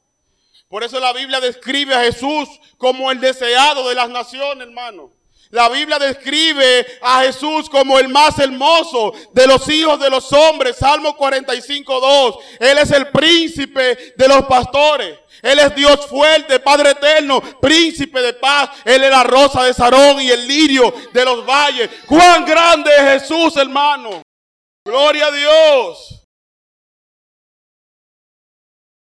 Por 0.69 0.85
eso 0.85 1.01
la 1.01 1.11
Biblia 1.11 1.41
describe 1.41 1.93
a 1.93 2.03
Jesús 2.03 2.47
como 2.77 3.11
el 3.11 3.19
deseado 3.19 3.89
de 3.89 3.95
las 3.95 4.09
naciones, 4.09 4.69
hermano. 4.69 5.18
La 5.51 5.67
Biblia 5.67 5.97
describe 5.97 6.85
a 7.01 7.23
Jesús 7.23 7.69
como 7.71 7.97
el 7.97 8.07
más 8.07 8.37
hermoso 8.37 9.13
de 9.33 9.47
los 9.47 9.67
hijos 9.67 9.99
de 9.99 10.09
los 10.09 10.31
hombres. 10.31 10.75
Salmo 10.75 11.15
45, 11.17 11.99
2. 11.99 12.37
Él 12.59 12.77
es 12.77 12.91
el 12.91 13.09
príncipe 13.09 14.13
de 14.15 14.27
los 14.27 14.43
pastores. 14.45 15.17
Él 15.41 15.57
es 15.57 15.75
Dios 15.75 16.05
fuerte, 16.05 16.59
Padre 16.59 16.91
eterno, 16.91 17.41
príncipe 17.59 18.21
de 18.21 18.33
paz. 18.33 18.69
Él 18.85 19.03
es 19.03 19.09
la 19.09 19.23
rosa 19.23 19.63
de 19.63 19.73
Sarón 19.73 20.21
y 20.21 20.29
el 20.29 20.47
lirio 20.47 20.93
de 21.13 21.25
los 21.25 21.43
valles. 21.43 21.89
Cuán 22.05 22.45
grande 22.45 22.91
es 22.95 23.23
Jesús, 23.23 23.57
hermano. 23.57 24.21
Gloria 24.85 25.27
a 25.27 25.31
Dios. 25.31 26.27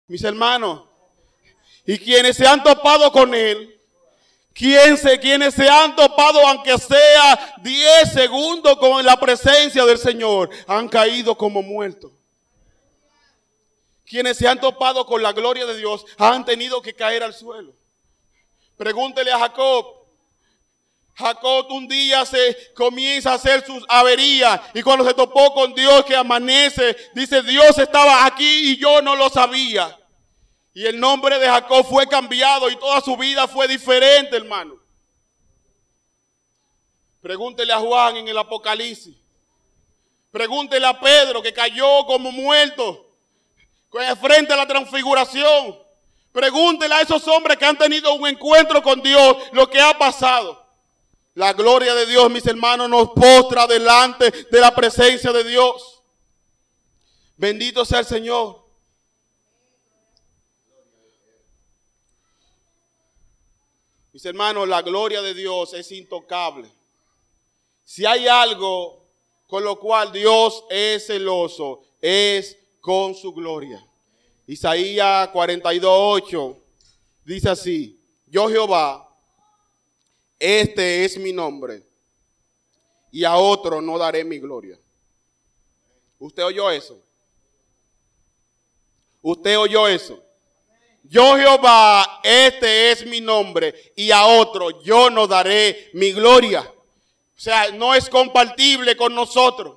Mis 0.08 0.22
hermanos, 0.22 0.84
y 1.84 1.98
quienes 1.98 2.36
se 2.36 2.46
han 2.46 2.62
topado 2.62 3.10
con 3.10 3.34
Él, 3.34 3.75
se, 4.56 5.20
quienes 5.20 5.54
se 5.54 5.68
han 5.68 5.94
topado, 5.94 6.46
aunque 6.46 6.78
sea 6.78 7.56
10 7.62 8.12
segundos 8.12 8.78
con 8.78 9.04
la 9.04 9.18
presencia 9.18 9.84
del 9.84 9.98
Señor, 9.98 10.50
han 10.66 10.88
caído 10.88 11.36
como 11.36 11.62
muertos. 11.62 12.12
Quienes 14.06 14.38
se 14.38 14.48
han 14.48 14.60
topado 14.60 15.04
con 15.04 15.22
la 15.22 15.32
gloria 15.32 15.66
de 15.66 15.76
Dios 15.76 16.06
han 16.16 16.44
tenido 16.44 16.80
que 16.80 16.94
caer 16.94 17.22
al 17.22 17.34
suelo. 17.34 17.74
Pregúntele 18.76 19.32
a 19.32 19.38
Jacob. 19.38 19.96
Jacob 21.14 21.72
un 21.72 21.88
día 21.88 22.24
se 22.24 22.72
comienza 22.74 23.32
a 23.32 23.34
hacer 23.34 23.64
sus 23.64 23.82
averías 23.88 24.60
y 24.74 24.82
cuando 24.82 25.04
se 25.04 25.14
topó 25.14 25.54
con 25.54 25.74
Dios 25.74 26.04
que 26.04 26.14
amanece, 26.14 26.94
dice 27.14 27.42
Dios 27.42 27.78
estaba 27.78 28.26
aquí 28.26 28.72
y 28.72 28.76
yo 28.76 29.00
no 29.00 29.16
lo 29.16 29.30
sabía. 29.30 29.98
Y 30.76 30.84
el 30.84 31.00
nombre 31.00 31.38
de 31.38 31.48
Jacob 31.48 31.86
fue 31.88 32.06
cambiado 32.06 32.68
y 32.68 32.76
toda 32.76 33.00
su 33.00 33.16
vida 33.16 33.48
fue 33.48 33.66
diferente, 33.66 34.36
hermano. 34.36 34.74
Pregúntele 37.22 37.72
a 37.72 37.78
Juan 37.78 38.18
en 38.18 38.28
el 38.28 38.36
Apocalipsis. 38.36 39.16
Pregúntele 40.30 40.86
a 40.86 41.00
Pedro 41.00 41.40
que 41.40 41.54
cayó 41.54 42.04
como 42.04 42.30
muerto 42.30 43.06
frente 44.20 44.52
a 44.52 44.56
la 44.56 44.66
transfiguración. 44.66 45.78
Pregúntele 46.30 46.94
a 46.94 47.00
esos 47.00 47.26
hombres 47.26 47.56
que 47.56 47.64
han 47.64 47.78
tenido 47.78 48.12
un 48.12 48.26
encuentro 48.26 48.82
con 48.82 49.00
Dios 49.00 49.34
lo 49.52 49.70
que 49.70 49.80
ha 49.80 49.96
pasado. 49.96 50.62
La 51.32 51.54
gloria 51.54 51.94
de 51.94 52.04
Dios, 52.04 52.30
mis 52.30 52.46
hermanos, 52.46 52.90
nos 52.90 53.12
postra 53.12 53.66
delante 53.66 54.30
de 54.30 54.60
la 54.60 54.74
presencia 54.74 55.32
de 55.32 55.42
Dios. 55.42 56.02
Bendito 57.38 57.82
sea 57.86 58.00
el 58.00 58.06
Señor. 58.06 58.65
Mis 64.16 64.24
hermanos, 64.24 64.66
la 64.66 64.80
gloria 64.80 65.20
de 65.20 65.34
Dios 65.34 65.74
es 65.74 65.92
intocable. 65.92 66.70
Si 67.84 68.06
hay 68.06 68.26
algo 68.26 69.04
con 69.46 69.62
lo 69.62 69.78
cual 69.78 70.10
Dios 70.10 70.64
es 70.70 71.08
celoso, 71.08 71.82
es 72.00 72.56
con 72.80 73.14
su 73.14 73.34
gloria. 73.34 73.86
Isaías 74.46 75.28
42.8 75.34 76.56
dice 77.26 77.50
así, 77.50 78.00
yo 78.26 78.48
Jehová, 78.48 79.06
este 80.38 81.04
es 81.04 81.18
mi 81.18 81.34
nombre, 81.34 81.82
y 83.12 83.22
a 83.22 83.36
otro 83.36 83.82
no 83.82 83.98
daré 83.98 84.24
mi 84.24 84.38
gloria. 84.38 84.78
¿Usted 86.18 86.42
oyó 86.42 86.70
eso? 86.70 86.98
¿Usted 89.20 89.58
oyó 89.58 89.86
eso? 89.86 90.25
Yo 91.08 91.36
Jehová, 91.36 92.20
este 92.22 92.90
es 92.90 93.06
mi 93.06 93.20
nombre, 93.20 93.92
y 93.96 94.10
a 94.10 94.26
otro 94.26 94.82
yo 94.82 95.08
no 95.10 95.26
daré 95.26 95.90
mi 95.92 96.12
gloria. 96.12 96.60
O 96.62 97.40
sea, 97.40 97.70
no 97.70 97.94
es 97.94 98.08
compatible 98.08 98.96
con 98.96 99.14
nosotros. 99.14 99.76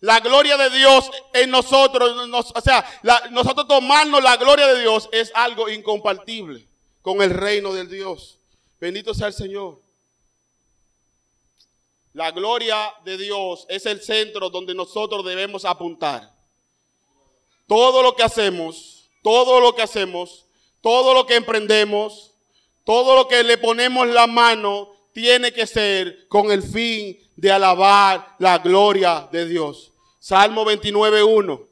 La 0.00 0.20
gloria 0.20 0.56
de 0.56 0.70
Dios 0.70 1.10
en 1.34 1.50
nosotros, 1.50 2.16
o 2.54 2.60
sea, 2.60 2.84
nosotros 3.30 3.66
tomarnos 3.68 4.22
la 4.22 4.36
gloria 4.36 4.66
de 4.66 4.80
Dios 4.80 5.08
es 5.12 5.30
algo 5.34 5.68
incompatible 5.68 6.66
con 7.02 7.20
el 7.20 7.30
reino 7.30 7.72
del 7.72 7.88
Dios. 7.88 8.38
Bendito 8.80 9.12
sea 9.12 9.26
el 9.26 9.34
Señor. 9.34 9.80
La 12.12 12.30
gloria 12.30 12.94
de 13.04 13.16
Dios 13.16 13.66
es 13.68 13.86
el 13.86 14.02
centro 14.02 14.50
donde 14.50 14.74
nosotros 14.74 15.24
debemos 15.24 15.64
apuntar. 15.64 16.32
Todo 17.66 18.02
lo 18.02 18.16
que 18.16 18.22
hacemos, 18.22 19.10
todo 19.22 19.60
lo 19.60 19.74
que 19.74 19.82
hacemos 19.82 20.46
todo 20.80 21.14
lo 21.14 21.26
que 21.26 21.36
emprendemos, 21.36 22.32
todo 22.84 23.14
lo 23.14 23.28
que 23.28 23.42
le 23.42 23.58
ponemos 23.58 24.06
la 24.08 24.26
mano, 24.26 24.90
tiene 25.12 25.52
que 25.52 25.66
ser 25.66 26.28
con 26.28 26.50
el 26.50 26.62
fin 26.62 27.18
de 27.36 27.50
alabar 27.50 28.36
la 28.38 28.58
gloria 28.58 29.28
de 29.30 29.46
Dios. 29.46 29.92
Salmo 30.18 30.64
29.1 30.64 31.66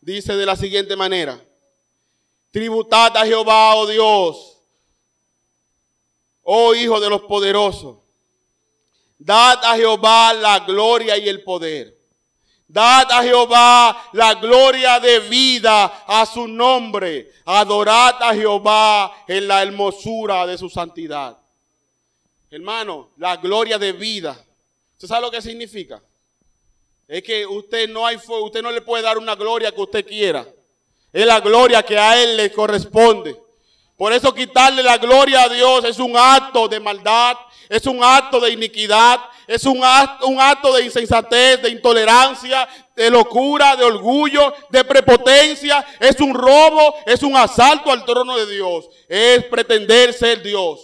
dice 0.00 0.34
de 0.34 0.44
la 0.44 0.56
siguiente 0.56 0.96
manera, 0.96 1.40
tributad 2.50 3.16
a 3.16 3.24
Jehová, 3.24 3.76
oh 3.76 3.86
Dios, 3.86 4.58
oh 6.42 6.74
Hijo 6.74 7.00
de 7.00 7.08
los 7.08 7.22
poderosos, 7.22 7.98
dad 9.16 9.64
a 9.64 9.76
Jehová 9.76 10.34
la 10.34 10.58
gloria 10.60 11.16
y 11.16 11.28
el 11.28 11.42
poder 11.44 12.01
Dad 12.72 13.12
a 13.12 13.22
Jehová 13.22 14.08
la 14.14 14.32
gloria 14.34 14.98
de 14.98 15.20
vida 15.20 16.04
a 16.06 16.24
su 16.24 16.48
nombre. 16.48 17.30
Adorad 17.44 18.22
a 18.22 18.34
Jehová 18.34 19.24
en 19.28 19.46
la 19.46 19.62
hermosura 19.62 20.46
de 20.46 20.56
su 20.56 20.70
santidad. 20.70 21.36
Hermano, 22.50 23.10
la 23.18 23.36
gloria 23.36 23.78
de 23.78 23.92
vida. 23.92 24.42
¿Usted 24.94 25.06
sabe 25.06 25.20
lo 25.20 25.30
que 25.30 25.42
significa? 25.42 26.02
Es 27.06 27.22
que 27.22 27.46
usted 27.46 27.90
no 27.90 28.06
hay 28.06 28.16
usted 28.16 28.62
no 28.62 28.70
le 28.70 28.80
puede 28.80 29.02
dar 29.02 29.18
una 29.18 29.34
gloria 29.34 29.70
que 29.70 29.80
usted 29.82 30.06
quiera. 30.06 30.46
Es 31.12 31.26
la 31.26 31.40
gloria 31.40 31.82
que 31.82 31.98
a 31.98 32.22
él 32.22 32.38
le 32.38 32.50
corresponde. 32.52 33.36
Por 34.02 34.12
eso 34.12 34.34
quitarle 34.34 34.82
la 34.82 34.98
gloria 34.98 35.44
a 35.44 35.48
Dios 35.48 35.84
es 35.84 36.00
un 36.00 36.16
acto 36.16 36.66
de 36.66 36.80
maldad, 36.80 37.36
es 37.68 37.86
un 37.86 38.02
acto 38.02 38.40
de 38.40 38.50
iniquidad, 38.50 39.20
es 39.46 39.64
un 39.64 39.78
acto, 39.84 40.26
un 40.26 40.40
acto 40.40 40.72
de 40.74 40.84
insensatez, 40.84 41.62
de 41.62 41.70
intolerancia, 41.70 42.68
de 42.96 43.08
locura, 43.08 43.76
de 43.76 43.84
orgullo, 43.84 44.52
de 44.70 44.82
prepotencia. 44.82 45.86
Es 46.00 46.20
un 46.20 46.34
robo, 46.34 46.96
es 47.06 47.22
un 47.22 47.36
asalto 47.36 47.92
al 47.92 48.04
trono 48.04 48.36
de 48.36 48.52
Dios. 48.52 48.88
Es 49.06 49.44
pretender 49.44 50.12
ser 50.12 50.42
Dios. 50.42 50.80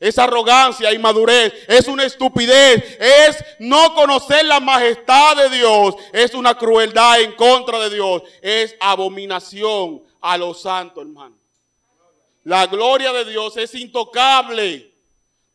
Es 0.00 0.18
arrogancia, 0.18 0.92
inmadurez, 0.92 1.52
es 1.68 1.86
una 1.86 2.02
estupidez, 2.02 2.98
es 2.98 3.44
no 3.60 3.94
conocer 3.94 4.44
la 4.44 4.58
majestad 4.58 5.36
de 5.36 5.56
Dios, 5.56 5.94
es 6.12 6.34
una 6.34 6.58
crueldad 6.58 7.20
en 7.20 7.30
contra 7.36 7.78
de 7.78 7.90
Dios, 7.94 8.22
es 8.42 8.74
abominación 8.80 10.02
a 10.20 10.36
los 10.36 10.62
santos, 10.62 11.04
hermano. 11.04 11.45
La 12.46 12.64
gloria 12.68 13.12
de 13.12 13.24
Dios 13.24 13.56
es 13.56 13.74
intocable. 13.74 14.94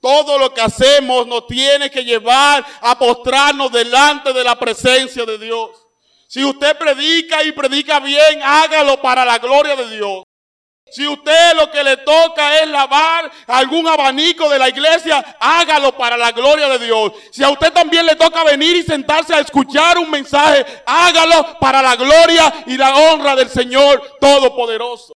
Todo 0.02 0.38
lo 0.38 0.54
que 0.54 0.60
hacemos 0.60 1.26
nos 1.26 1.48
tiene 1.48 1.90
que 1.90 2.04
llevar 2.04 2.66
a 2.82 3.00
postrarnos 3.00 3.72
delante 3.72 4.34
de 4.34 4.44
la 4.44 4.60
presencia 4.60 5.26
de 5.26 5.38
Dios. 5.38 5.70
Si 6.28 6.44
usted 6.44 6.78
predica 6.78 7.46
y 7.46 7.54
predica 7.54 8.02
bien, 8.02 8.42
hágalo 8.44 9.02
para 9.02 9.24
la 9.24 9.38
gloria 9.38 9.78
de 9.78 9.90
Dios. 9.90 10.24
Si 10.92 11.08
usted 11.08 11.56
lo 11.56 11.72
que 11.72 11.82
le 11.82 11.96
toca 11.96 12.60
es 12.60 12.68
lavar 12.68 13.32
algún 13.48 13.88
abanico 13.88 14.50
de 14.50 14.60
la 14.60 14.68
iglesia, 14.68 15.38
hágalo 15.40 15.96
para 15.96 16.18
la 16.18 16.34
gloria 16.34 16.68
de 16.68 16.86
Dios. 16.86 17.14
Si 17.32 17.42
a 17.42 17.52
usted 17.52 17.72
también 17.72 18.06
le 18.06 18.18
toca 18.18 18.44
venir 18.44 18.76
y 18.76 18.84
sentarse 18.84 19.34
a 19.34 19.40
escuchar 19.40 19.98
un 19.98 20.12
mensaje, 20.12 20.66
hágalo 20.86 21.58
para 21.58 21.82
la 21.82 21.96
gloria 21.96 22.66
y 22.68 22.76
la 22.76 22.94
honra 22.98 23.38
del 23.38 23.50
Señor 23.50 24.18
Todopoderoso. 24.20 25.14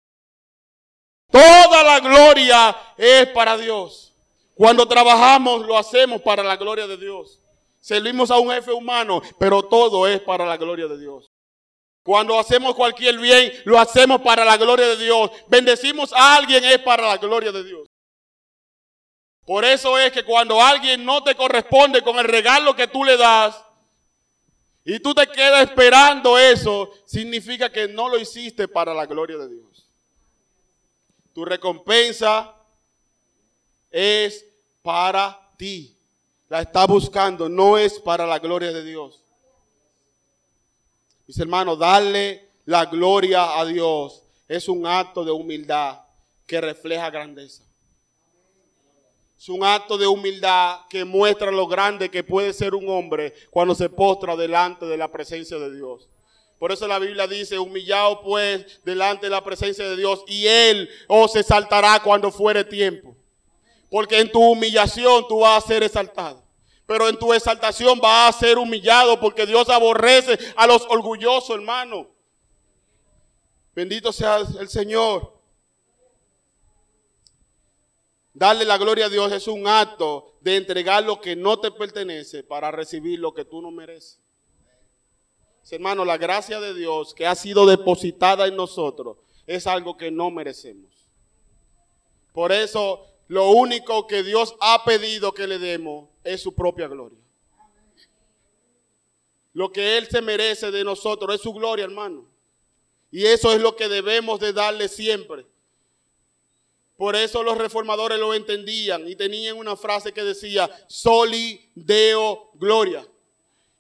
Toda 1.34 1.84
la 1.84 2.00
gloria 2.00 2.78
es 2.96 3.28
para 3.30 3.58
Dios. 3.58 4.14
Cuando 4.54 4.88
trabajamos 4.88 5.66
lo 5.66 5.76
hacemos 5.76 6.22
para 6.22 6.44
la 6.44 6.56
gloria 6.58 6.86
de 6.86 6.96
Dios. 6.96 7.40
Servimos 7.80 8.30
a 8.30 8.38
un 8.38 8.52
jefe 8.52 8.72
humano, 8.72 9.20
pero 9.40 9.64
todo 9.64 10.08
es 10.08 10.22
para 10.22 10.46
la 10.46 10.58
gloria 10.58 10.88
de 10.88 11.00
Dios. 11.00 11.32
Cuando 12.04 12.38
hacemos 12.38 12.76
cualquier 12.76 13.18
bien, 13.18 13.52
lo 13.66 13.80
hacemos 13.80 14.22
para 14.22 14.46
la 14.46 14.58
gloria 14.58 14.86
de 14.90 15.04
Dios. 15.04 15.32
Bendecimos 15.48 16.14
a 16.14 16.36
alguien 16.36 16.64
es 16.66 16.78
para 16.78 17.08
la 17.08 17.18
gloria 17.18 17.52
de 17.52 17.64
Dios. 17.64 17.88
Por 19.44 19.66
eso 19.66 19.98
es 19.98 20.12
que 20.12 20.24
cuando 20.24 20.62
alguien 20.62 21.04
no 21.04 21.24
te 21.24 21.34
corresponde 21.34 22.04
con 22.04 22.20
el 22.20 22.26
regalo 22.26 22.76
que 22.76 22.88
tú 22.88 23.04
le 23.04 23.18
das 23.18 23.60
y 24.86 25.00
tú 25.00 25.16
te 25.16 25.26
quedas 25.26 25.64
esperando 25.64 26.38
eso, 26.38 26.92
significa 27.08 27.72
que 27.72 27.88
no 27.88 28.08
lo 28.08 28.20
hiciste 28.20 28.68
para 28.68 28.94
la 28.94 29.08
gloria 29.08 29.38
de 29.40 29.50
Dios. 29.50 29.73
Tu 31.34 31.44
recompensa 31.46 32.56
es 33.90 34.46
para 34.82 35.40
ti. 35.58 35.96
La 36.50 36.62
está 36.62 36.86
buscando, 36.86 37.50
no 37.50 37.78
es 37.78 38.00
para 38.00 38.28
la 38.28 38.40
gloria 38.40 38.72
de 38.72 38.84
Dios. 38.84 39.20
Mis 41.26 41.40
hermanos, 41.40 41.80
darle 41.80 42.50
la 42.66 42.86
gloria 42.86 43.60
a 43.60 43.66
Dios 43.66 44.22
es 44.48 44.68
un 44.68 44.86
acto 44.86 45.24
de 45.26 45.32
humildad 45.32 46.00
que 46.46 46.62
refleja 46.62 47.10
grandeza. 47.10 47.64
Es 49.38 49.50
un 49.50 49.64
acto 49.64 49.98
de 49.98 50.08
humildad 50.08 50.82
que 50.90 51.04
muestra 51.04 51.52
lo 51.52 51.68
grande 51.68 52.10
que 52.10 52.24
puede 52.24 52.54
ser 52.54 52.76
un 52.76 52.88
hombre 52.88 53.34
cuando 53.50 53.76
se 53.76 53.90
postra 53.90 54.36
delante 54.36 54.86
de 54.86 54.96
la 54.96 55.12
presencia 55.12 55.58
de 55.58 55.76
Dios. 55.76 56.08
Por 56.60 56.72
eso 56.72 56.88
la 56.88 57.00
Biblia 57.00 57.28
dice, 57.28 57.60
humillado 57.60 58.22
pues 58.22 58.80
delante 58.84 59.26
de 59.26 59.32
la 59.32 59.44
presencia 59.44 59.88
de 59.88 59.98
Dios 59.98 60.24
y 60.28 60.48
Él 60.48 60.90
os 61.08 61.36
exaltará 61.36 62.02
cuando 62.02 62.32
fuere 62.32 62.64
tiempo. 62.64 63.16
Porque 63.90 64.20
en 64.20 64.32
tu 64.32 64.42
humillación 64.42 65.28
tú 65.28 65.40
vas 65.40 65.64
a 65.64 65.68
ser 65.68 65.84
exaltado. 65.84 66.44
Pero 66.86 67.10
en 67.10 67.18
tu 67.18 67.34
exaltación 67.34 68.00
vas 68.00 68.36
a 68.36 68.40
ser 68.40 68.58
humillado 68.58 69.20
porque 69.20 69.46
Dios 69.46 69.70
aborrece 69.70 70.38
a 70.56 70.66
los 70.68 70.84
orgullosos, 70.90 71.56
hermano. 71.56 72.10
Bendito 73.76 74.12
sea 74.12 74.38
el 74.38 74.70
Señor. 74.70 75.34
Darle 78.34 78.66
la 78.66 78.78
gloria 78.78 79.06
a 79.06 79.10
Dios 79.10 79.32
es 79.32 79.48
un 79.48 79.68
acto 79.68 80.34
de 80.42 80.58
entregar 80.58 81.04
lo 81.04 81.22
que 81.22 81.36
no 81.36 81.60
te 81.60 81.72
pertenece 81.72 82.44
para 82.44 82.72
recibir 82.72 83.20
lo 83.20 83.34
que 83.34 83.46
tú 83.46 83.62
no 83.62 83.70
mereces. 83.70 84.23
Hermano, 85.72 86.06
la 86.06 86.18
gracia 86.18 86.60
de 86.60 86.74
Dios 86.74 87.14
que 87.14 87.26
ha 87.26 87.36
sido 87.36 87.66
depositada 87.66 88.48
en 88.48 88.56
nosotros 88.56 89.18
es 89.48 89.66
algo 89.66 89.98
que 89.98 90.12
no 90.12 90.30
merecemos. 90.30 90.92
Por 92.32 92.52
eso, 92.52 93.06
lo 93.28 93.52
único 93.52 94.06
que 94.08 94.24
Dios 94.24 94.56
ha 94.60 94.84
pedido 94.84 95.34
que 95.34 95.48
le 95.48 95.60
demos 95.60 96.10
es 96.24 96.42
su 96.42 96.54
propia 96.54 96.88
gloria. 96.88 97.18
Lo 99.54 99.72
que 99.72 99.98
Él 99.98 100.08
se 100.08 100.22
merece 100.22 100.72
de 100.72 100.84
nosotros 100.84 101.36
es 101.36 101.42
su 101.42 101.54
gloria, 101.54 101.86
hermano. 101.86 102.26
Y 103.12 103.26
eso 103.26 103.52
es 103.52 103.62
lo 103.62 103.76
que 103.76 103.88
debemos 103.88 104.40
de 104.40 104.54
darle 104.54 104.88
siempre. 104.88 105.46
Por 106.98 107.16
eso 107.16 107.44
los 107.44 107.58
reformadores 107.58 108.20
lo 108.20 108.34
entendían 108.34 109.08
y 109.08 109.16
tenían 109.16 109.58
una 109.58 109.76
frase 109.76 110.14
que 110.14 110.24
decía, 110.24 110.70
soli 110.88 111.72
deo 111.76 112.52
gloria. 112.56 113.08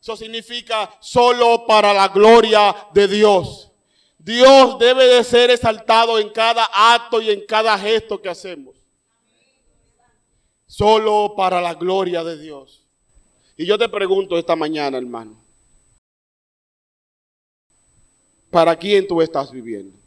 Eso 0.03 0.17
significa 0.17 0.93
solo 0.99 1.65
para 1.65 1.93
la 1.93 2.09
gloria 2.09 2.75
de 2.93 3.07
Dios. 3.07 3.71
Dios 4.17 4.77
debe 4.77 5.05
de 5.05 5.23
ser 5.23 5.49
exaltado 5.49 6.19
en 6.19 6.29
cada 6.31 6.67
acto 6.73 7.21
y 7.21 7.29
en 7.29 7.45
cada 7.45 7.79
gesto 7.79 8.21
que 8.21 8.27
hacemos. 8.27 8.75
Solo 10.67 11.35
para 11.37 11.61
la 11.61 11.75
gloria 11.75 12.21
de 12.21 12.37
Dios. 12.37 12.85
Y 13.55 13.65
yo 13.65 13.77
te 13.77 13.87
pregunto 13.87 14.37
esta 14.37 14.57
mañana, 14.57 14.97
hermano, 14.97 15.41
¿para 18.51 18.75
quién 18.75 19.07
tú 19.07 19.21
estás 19.21 19.51
viviendo? 19.51 19.97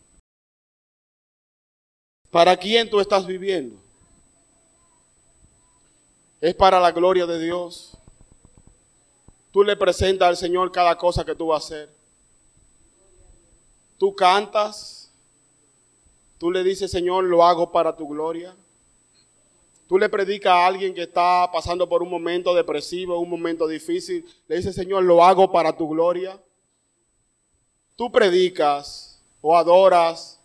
¿Para 2.30 2.54
quién 2.54 2.90
tú 2.90 3.00
estás 3.00 3.26
viviendo? 3.26 3.82
Es 6.38 6.54
para 6.54 6.78
la 6.80 6.92
gloria 6.92 7.24
de 7.24 7.42
Dios. 7.42 7.96
Tú 9.57 9.64
le 9.64 9.75
presentas 9.75 10.29
al 10.29 10.37
Señor 10.37 10.71
cada 10.71 10.99
cosa 10.99 11.25
que 11.25 11.35
tú 11.35 11.47
vas 11.47 11.62
a 11.62 11.64
hacer. 11.64 11.88
Tú 13.97 14.14
cantas. 14.14 15.11
Tú 16.37 16.51
le 16.51 16.62
dices, 16.62 16.90
Señor, 16.90 17.25
lo 17.25 17.42
hago 17.42 17.73
para 17.73 17.97
tu 17.97 18.07
gloria. 18.07 18.55
Tú 19.88 19.97
le 19.97 20.11
predicas 20.11 20.53
a 20.53 20.66
alguien 20.66 20.92
que 20.92 21.05
está 21.05 21.49
pasando 21.51 21.88
por 21.88 22.03
un 22.03 22.11
momento 22.11 22.55
depresivo, 22.55 23.19
un 23.19 23.31
momento 23.31 23.66
difícil. 23.66 24.27
Le 24.47 24.57
dices, 24.57 24.75
Señor, 24.75 25.05
lo 25.05 25.25
hago 25.25 25.51
para 25.51 25.75
tu 25.75 25.88
gloria. 25.88 26.38
Tú 27.97 28.12
predicas 28.12 29.23
o 29.40 29.57
adoras 29.57 30.38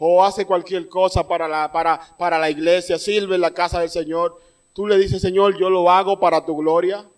o 0.00 0.24
hace 0.24 0.44
cualquier 0.44 0.88
cosa 0.88 1.28
para 1.28 1.46
la, 1.46 1.70
para, 1.70 2.00
para 2.18 2.40
la 2.40 2.50
iglesia, 2.50 2.98
sirve 2.98 3.36
en 3.36 3.40
la 3.40 3.54
casa 3.54 3.78
del 3.78 3.90
Señor, 3.90 4.36
tú 4.72 4.88
le 4.88 4.98
dices, 4.98 5.22
Señor, 5.22 5.56
yo 5.56 5.70
lo 5.70 5.88
hago 5.88 6.18
para 6.18 6.44
tu 6.44 6.56
gloria. 6.56 7.08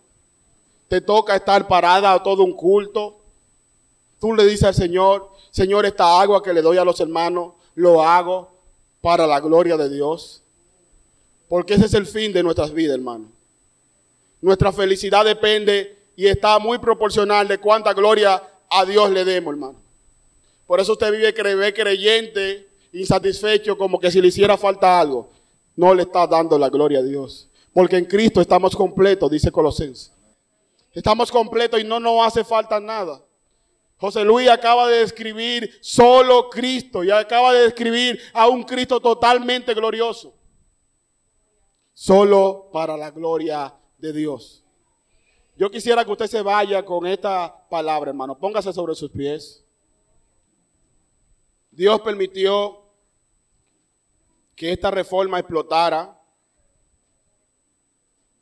Te 0.90 1.00
toca 1.00 1.36
estar 1.36 1.68
parada 1.68 2.12
a 2.12 2.20
todo 2.20 2.42
un 2.42 2.52
culto. 2.52 3.16
Tú 4.18 4.34
le 4.34 4.44
dices 4.44 4.64
al 4.64 4.74
Señor, 4.74 5.30
Señor, 5.52 5.86
esta 5.86 6.20
agua 6.20 6.42
que 6.42 6.52
le 6.52 6.62
doy 6.62 6.78
a 6.78 6.84
los 6.84 6.98
hermanos, 6.98 7.52
lo 7.76 8.02
hago 8.02 8.50
para 9.00 9.24
la 9.24 9.38
gloria 9.38 9.76
de 9.76 9.88
Dios. 9.88 10.42
Porque 11.48 11.74
ese 11.74 11.86
es 11.86 11.94
el 11.94 12.06
fin 12.06 12.32
de 12.32 12.42
nuestras 12.42 12.72
vidas, 12.72 12.96
hermano. 12.96 13.26
Nuestra 14.40 14.72
felicidad 14.72 15.24
depende 15.24 15.96
y 16.16 16.26
está 16.26 16.58
muy 16.58 16.78
proporcional 16.78 17.46
de 17.46 17.58
cuánta 17.58 17.92
gloria 17.92 18.42
a 18.68 18.84
Dios 18.84 19.10
le 19.10 19.24
demos, 19.24 19.54
hermano. 19.54 19.76
Por 20.66 20.80
eso 20.80 20.94
usted 20.94 21.12
vive 21.12 21.72
creyente 21.72 22.66
insatisfecho 22.92 23.78
como 23.78 24.00
que 24.00 24.10
si 24.10 24.20
le 24.20 24.26
hiciera 24.26 24.56
falta 24.56 24.98
algo, 24.98 25.30
no 25.76 25.94
le 25.94 26.02
está 26.02 26.26
dando 26.26 26.58
la 26.58 26.68
gloria 26.68 26.98
a 26.98 27.02
Dios. 27.02 27.46
Porque 27.72 27.96
en 27.96 28.06
Cristo 28.06 28.40
estamos 28.40 28.74
completos, 28.74 29.30
dice 29.30 29.52
Colosenses. 29.52 30.10
Estamos 30.92 31.30
completos 31.30 31.80
y 31.80 31.84
no 31.84 32.00
nos 32.00 32.26
hace 32.26 32.44
falta 32.44 32.80
nada. 32.80 33.24
José 33.96 34.24
Luis 34.24 34.48
acaba 34.48 34.88
de 34.88 35.00
describir 35.00 35.78
solo 35.82 36.48
Cristo 36.48 37.04
y 37.04 37.10
acaba 37.10 37.52
de 37.52 37.64
describir 37.64 38.18
a 38.32 38.48
un 38.48 38.62
Cristo 38.62 38.98
totalmente 38.98 39.74
glorioso. 39.74 40.34
Solo 41.92 42.70
para 42.72 42.96
la 42.96 43.10
gloria 43.10 43.74
de 43.98 44.12
Dios. 44.12 44.64
Yo 45.54 45.70
quisiera 45.70 46.04
que 46.04 46.10
usted 46.12 46.26
se 46.26 46.40
vaya 46.40 46.82
con 46.82 47.06
esta 47.06 47.68
palabra, 47.68 48.08
hermano. 48.10 48.38
Póngase 48.38 48.72
sobre 48.72 48.94
sus 48.94 49.10
pies. 49.10 49.62
Dios 51.70 52.00
permitió 52.00 52.82
que 54.56 54.72
esta 54.72 54.90
reforma 54.90 55.38
explotara 55.38 56.18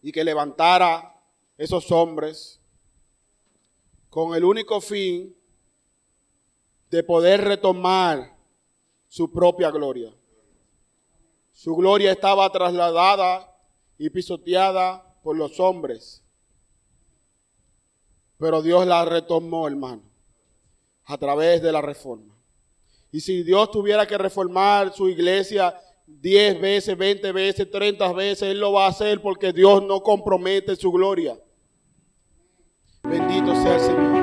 y 0.02 0.12
que 0.12 0.22
levantara 0.22 1.17
esos 1.58 1.90
hombres 1.90 2.60
con 4.08 4.34
el 4.34 4.44
único 4.44 4.80
fin 4.80 5.36
de 6.90 7.02
poder 7.02 7.42
retomar 7.42 8.34
su 9.08 9.30
propia 9.30 9.70
gloria. 9.70 10.14
Su 11.52 11.74
gloria 11.74 12.12
estaba 12.12 12.50
trasladada 12.50 13.54
y 13.98 14.08
pisoteada 14.08 15.04
por 15.22 15.36
los 15.36 15.58
hombres. 15.58 16.22
Pero 18.38 18.62
Dios 18.62 18.86
la 18.86 19.04
retomó, 19.04 19.66
hermano, 19.66 20.02
a 21.04 21.18
través 21.18 21.60
de 21.60 21.72
la 21.72 21.82
reforma. 21.82 22.34
Y 23.10 23.20
si 23.20 23.42
Dios 23.42 23.70
tuviera 23.70 24.06
que 24.06 24.16
reformar 24.16 24.92
su 24.94 25.08
iglesia 25.08 25.74
10 26.06 26.60
veces, 26.60 26.96
20 26.96 27.32
veces, 27.32 27.70
30 27.70 28.12
veces, 28.12 28.42
Él 28.50 28.60
lo 28.60 28.72
va 28.72 28.86
a 28.86 28.90
hacer 28.90 29.20
porque 29.20 29.52
Dios 29.52 29.82
no 29.82 30.02
compromete 30.02 30.76
su 30.76 30.92
gloria. 30.92 31.38
Bendito 33.08 33.54
sea 33.54 33.74
el 33.76 33.80
Señor. 33.80 34.17